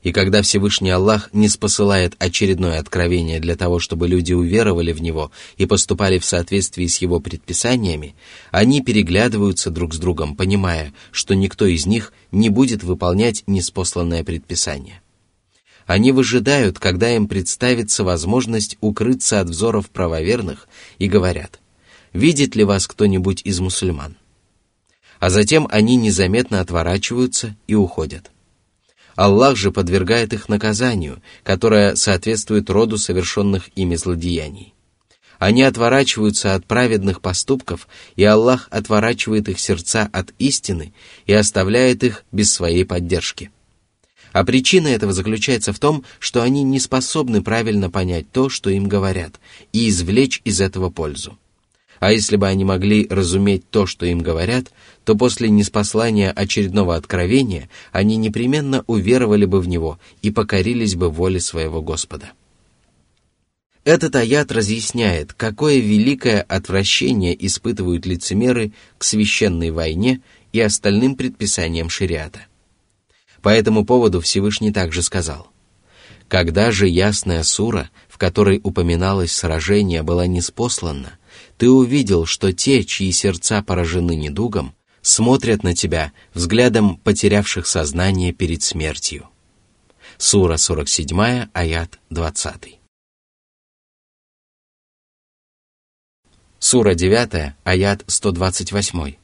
И 0.02 0.12
когда 0.12 0.42
Всевышний 0.42 0.92
Аллах 0.92 1.30
не 1.34 1.50
спосылает 1.50 2.16
очередное 2.20 2.80
откровение 2.80 3.40
для 3.40 3.56
того, 3.56 3.80
чтобы 3.80 4.08
люди 4.08 4.32
уверовали 4.32 4.94
в 4.94 5.02
него 5.02 5.32
и 5.58 5.66
поступали 5.66 6.20
в 6.20 6.26
соответствии 6.26 6.88
с 6.88 6.98
его 6.98 7.20
предписаниями, 7.20 8.16
они 8.52 8.82
переглядываются 8.82 9.72
друг 9.72 9.94
с 9.94 9.98
другом, 9.98 10.36
понимая, 10.36 10.94
что 11.12 11.36
никто 11.36 11.66
из 11.66 11.86
них 11.86 12.14
не 12.32 12.50
будет 12.50 12.84
выполнять 12.84 13.44
неспосланное 13.46 14.24
предписание. 14.24 15.02
Они 15.86 16.12
выжидают, 16.12 16.80
когда 16.80 17.14
им 17.14 17.28
представится 17.28 18.04
возможность 18.04 18.78
укрыться 18.80 19.42
от 19.42 19.50
взоров 19.50 19.90
правоверных, 19.90 20.68
и 20.98 21.08
говорят– 21.08 21.60
видит 22.14 22.56
ли 22.56 22.64
вас 22.64 22.88
кто-нибудь 22.88 23.42
из 23.44 23.60
мусульман. 23.60 24.18
А 25.20 25.30
затем 25.30 25.68
они 25.70 25.96
незаметно 25.96 26.62
отворачиваются 26.62 27.56
и 27.68 27.76
уходят. 27.76 28.32
Аллах 29.20 29.58
же 29.58 29.74
подвергает 29.74 30.32
их 30.32 30.48
наказанию, 30.48 31.22
которое 31.44 31.96
соответствует 31.96 32.70
роду 32.70 32.98
совершенных 32.98 33.68
ими 33.76 33.96
злодеяний. 33.96 34.74
Они 35.40 35.62
отворачиваются 35.62 36.56
от 36.56 36.66
праведных 36.66 37.20
поступков, 37.20 37.90
и 38.16 38.24
Аллах 38.24 38.70
отворачивает 38.72 39.50
их 39.50 39.60
сердца 39.60 40.10
от 40.14 40.34
истины 40.40 40.94
и 41.26 41.34
оставляет 41.34 42.06
их 42.06 42.24
без 42.32 42.54
своей 42.54 42.86
поддержки. 42.86 43.52
А 44.32 44.46
причина 44.46 44.88
этого 44.88 45.12
заключается 45.12 45.74
в 45.74 45.80
том, 45.80 46.06
что 46.20 46.42
они 46.42 46.64
не 46.64 46.80
способны 46.80 47.44
правильно 47.44 47.90
понять 47.90 48.32
то, 48.32 48.48
что 48.48 48.70
им 48.70 48.88
говорят, 48.88 49.42
и 49.74 49.90
извлечь 49.90 50.40
из 50.46 50.62
этого 50.62 50.90
пользу. 50.90 51.38
А 52.00 52.12
если 52.12 52.38
бы 52.38 52.48
они 52.48 52.64
могли 52.64 53.08
разуметь 53.10 53.70
то, 53.70 53.86
что 53.86 54.06
им 54.06 54.20
говорят, 54.20 54.72
то 55.04 55.16
после 55.16 55.50
неспослания 55.50 56.32
очередного 56.32 56.96
откровения 56.96 57.70
они 57.92 58.16
непременно 58.16 58.84
уверовали 58.88 59.46
бы 59.46 59.60
в 59.60 59.68
него 59.68 60.00
и 60.22 60.32
покорились 60.32 60.96
бы 60.96 61.10
воле 61.10 61.40
своего 61.40 61.82
Господа. 61.82 62.32
Этот 63.84 64.16
аят 64.16 64.52
разъясняет, 64.52 65.34
какое 65.34 65.80
великое 65.80 66.42
отвращение 66.42 67.36
испытывают 67.46 68.06
лицемеры 68.06 68.72
к 68.98 69.04
священной 69.04 69.72
войне 69.72 70.22
и 70.52 70.60
остальным 70.60 71.16
предписаниям 71.16 71.90
шариата. 71.90 72.42
По 73.42 73.50
этому 73.50 73.86
поводу 73.86 74.22
Всевышний 74.22 74.72
также 74.72 75.02
сказал, 75.02 75.48
«Когда 76.28 76.72
же 76.72 76.88
ясная 76.88 77.42
сура, 77.44 77.90
в 78.08 78.18
которой 78.18 78.60
упоминалось 78.62 79.32
сражение, 79.32 80.04
была 80.04 80.28
неспослана, 80.28 81.19
ты 81.59 81.71
увидел, 81.71 82.27
что 82.27 82.53
те, 82.53 82.85
чьи 82.85 83.13
сердца 83.13 83.63
поражены 83.63 84.17
недугом, 84.17 84.75
смотрят 85.03 85.63
на 85.63 85.75
тебя 85.75 86.13
взглядом 86.33 86.97
потерявших 86.97 87.67
сознание 87.67 88.33
перед 88.33 88.63
смертью. 88.63 89.29
Сура 90.17 90.57
47, 90.57 91.49
аят 91.53 91.99
20. 92.11 92.79
Сура 96.59 96.95
9, 96.95 97.55
аят 97.65 98.05
128. 98.07 99.17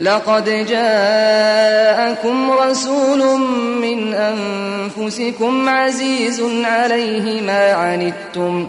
لقد 0.00 0.44
جاءكم 0.68 2.50
رسول 2.50 3.40
من 3.82 4.14
أنفسكم 4.14 5.68
عزيز 5.68 6.40
عليه 6.64 7.40
ما 7.40 7.72
عنتم 7.72 8.68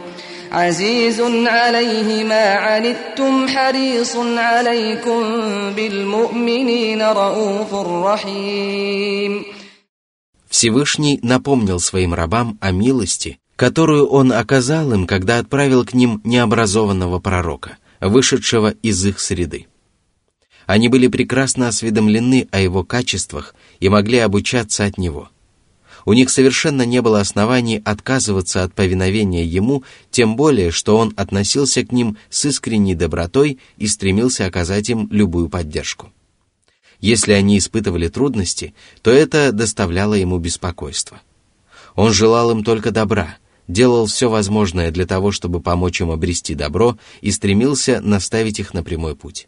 عزيز 0.53 1.21
عليه 1.47 2.23
ما 2.23 2.45
عنتم 2.53 3.47
حريص 3.47 4.15
عليكم 4.15 5.21
بالمؤمنين 5.75 7.01
رؤوف 7.01 7.73
رحيم 8.05 9.45
Всевышний 10.49 11.19
напомнил 11.23 11.79
своим 11.79 12.13
рабам 12.13 12.59
о 12.61 12.71
милости, 12.71 13.39
которую 13.55 14.05
он 14.07 14.31
оказал 14.31 14.93
им, 14.93 15.07
когда 15.07 15.39
отправил 15.39 15.83
к 15.83 15.95
ним 15.95 16.21
необразованного 16.23 17.17
пророка, 17.17 17.77
вышедшего 17.99 18.75
из 18.83 19.03
их 19.03 19.19
среды. 19.19 19.65
Они 20.67 20.87
были 20.89 21.07
прекрасно 21.07 21.67
осведомлены 21.69 22.47
о 22.51 22.59
его 22.59 22.83
качествах 22.83 23.55
и 23.79 23.89
могли 23.89 24.19
обучаться 24.19 24.85
от 24.85 24.99
него – 24.99 25.36
у 26.08 26.14
них 26.14 26.30
совершенно 26.30 26.86
не 26.86 27.02
было 27.02 27.20
оснований 27.20 27.82
отказываться 27.84 28.62
от 28.62 28.72
повиновения 28.72 29.44
ему, 29.44 29.84
тем 30.10 30.36
более, 30.36 30.70
что 30.70 30.96
он 30.96 31.12
относился 31.18 31.84
к 31.84 31.92
ним 31.92 32.16
с 32.30 32.46
искренней 32.46 32.94
добротой 32.94 33.58
и 33.76 33.86
стремился 33.86 34.46
оказать 34.46 34.88
им 34.88 35.08
любую 35.10 35.50
поддержку. 35.50 36.10
Если 36.98 37.32
они 37.32 37.58
испытывали 37.58 38.08
трудности, 38.08 38.72
то 39.02 39.10
это 39.10 39.52
доставляло 39.52 40.14
ему 40.14 40.38
беспокойство. 40.38 41.20
Он 41.94 42.14
желал 42.14 42.52
им 42.52 42.64
только 42.64 42.90
добра, 42.90 43.36
делал 43.68 44.06
все 44.06 44.30
возможное 44.30 44.90
для 44.90 45.04
того, 45.04 45.30
чтобы 45.30 45.60
помочь 45.60 46.00
им 46.00 46.10
обрести 46.10 46.54
добро 46.54 46.96
и 47.20 47.30
стремился 47.30 48.00
наставить 48.00 48.60
их 48.60 48.72
на 48.72 48.82
прямой 48.82 49.14
путь. 49.14 49.46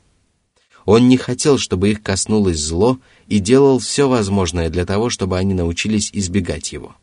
Он 0.84 1.08
не 1.08 1.16
хотел, 1.16 1.56
чтобы 1.56 1.90
их 1.90 2.02
коснулось 2.02 2.58
зло, 2.58 2.98
и 3.30 3.38
делал 3.38 3.78
все 3.78 4.08
возможное 4.08 4.68
для 4.68 4.84
того, 4.84 5.08
чтобы 5.08 5.38
они 5.38 5.54
научились 5.54 6.10
избегать 6.12 6.72
его. 6.72 6.96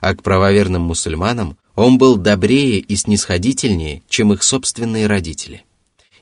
А 0.00 0.14
к 0.14 0.22
правоверным 0.22 0.82
мусульманам 0.82 1.56
он 1.74 1.98
был 1.98 2.16
добрее 2.16 2.78
и 2.78 2.94
снисходительнее, 2.94 4.02
чем 4.08 4.32
их 4.32 4.42
собственные 4.42 5.06
родители. 5.06 5.64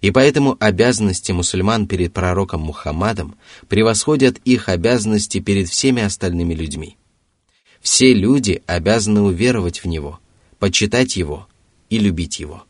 И 0.00 0.10
поэтому 0.12 0.56
обязанности 0.60 1.32
мусульман 1.32 1.88
перед 1.88 2.12
пророком 2.12 2.60
Мухаммадом 2.62 3.36
превосходят 3.68 4.38
их 4.44 4.68
обязанности 4.68 5.40
перед 5.40 5.68
всеми 5.68 6.02
остальными 6.02 6.54
людьми. 6.54 6.96
Все 7.80 8.14
люди 8.14 8.62
обязаны 8.66 9.22
уверовать 9.22 9.82
в 9.82 9.86
Него, 9.86 10.20
почитать 10.58 11.16
Его 11.16 11.48
и 11.90 11.98
любить 11.98 12.38
Его. 12.38 12.64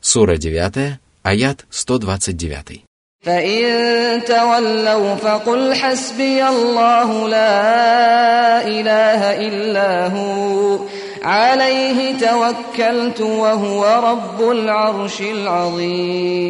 Сура 0.00 0.36
9, 0.36 0.98
аят 1.22 1.66
129. 1.70 2.89
فإن 3.25 4.23
تولوا 4.25 5.15
فقل 5.15 5.73
حسبي 5.73 6.47
الله 6.47 7.29
لا 7.29 8.67
إله 8.67 9.47
إلا 9.47 10.07
هو 10.13 10.79
عليه 11.23 12.17
توكلت 12.17 13.21
وهو 13.21 13.81
رب 14.11 14.51
العرش 14.51 15.21
العظيم 15.21 16.45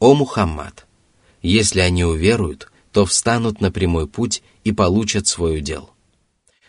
О 0.00 0.14
Мухаммад, 0.14 0.86
если 1.42 1.80
они 1.80 2.04
уверуют, 2.04 2.72
то 2.92 3.04
встанут 3.04 3.60
на 3.60 3.70
прямой 3.70 4.08
путь 4.08 4.42
и 4.64 4.72
получат 4.72 5.26
свой 5.28 5.58
удел. 5.58 5.90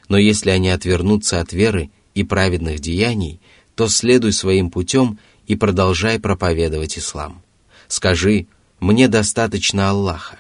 Но 0.10 0.18
если 0.18 0.50
они 0.50 0.70
отвернутся 0.70 1.40
от 1.40 1.54
веры 1.54 1.90
и 2.14 2.24
праведных 2.26 2.80
деяний, 2.80 3.40
то 3.76 3.88
следуй 3.88 4.34
своим 4.34 4.70
путем 4.70 5.18
и 5.48 5.56
продолжай 5.56 6.20
проповедовать 6.20 7.00
ислам. 7.00 7.42
Скажи, 7.89 8.47
мне 8.81 9.09
достаточно 9.09 9.91
Аллаха. 9.91 10.39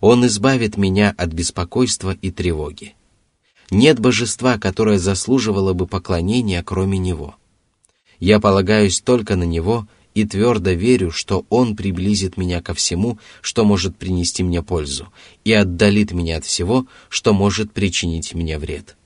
Он 0.00 0.26
избавит 0.26 0.76
меня 0.76 1.14
от 1.16 1.32
беспокойства 1.32 2.16
и 2.20 2.30
тревоги. 2.30 2.94
Нет 3.70 4.00
божества, 4.00 4.58
которое 4.58 4.98
заслуживало 4.98 5.74
бы 5.74 5.86
поклонения, 5.86 6.62
кроме 6.62 6.98
Него. 6.98 7.36
Я 8.18 8.40
полагаюсь 8.40 9.00
только 9.00 9.36
на 9.36 9.44
Него 9.44 9.86
и 10.14 10.24
твердо 10.24 10.72
верю, 10.72 11.10
что 11.10 11.46
Он 11.50 11.76
приблизит 11.76 12.36
меня 12.36 12.60
ко 12.60 12.74
всему, 12.74 13.18
что 13.40 13.64
может 13.64 13.96
принести 13.96 14.42
мне 14.42 14.62
пользу, 14.62 15.08
и 15.44 15.52
отдалит 15.52 16.12
меня 16.12 16.38
от 16.38 16.44
всего, 16.44 16.86
что 17.08 17.32
может 17.32 17.72
причинить 17.72 18.34
мне 18.34 18.58
вред. 18.58 18.96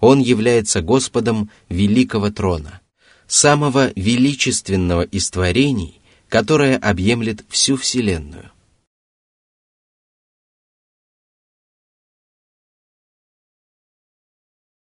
Он 0.00 0.20
является 0.20 0.80
Господом 0.80 1.50
великого 1.68 2.30
трона, 2.30 2.80
самого 3.26 3.90
величественного 3.94 5.02
из 5.02 5.30
творений, 5.30 5.98
которое 6.28 6.76
объемлет 6.76 7.44
всю 7.48 7.76
Вселенную. 7.76 8.50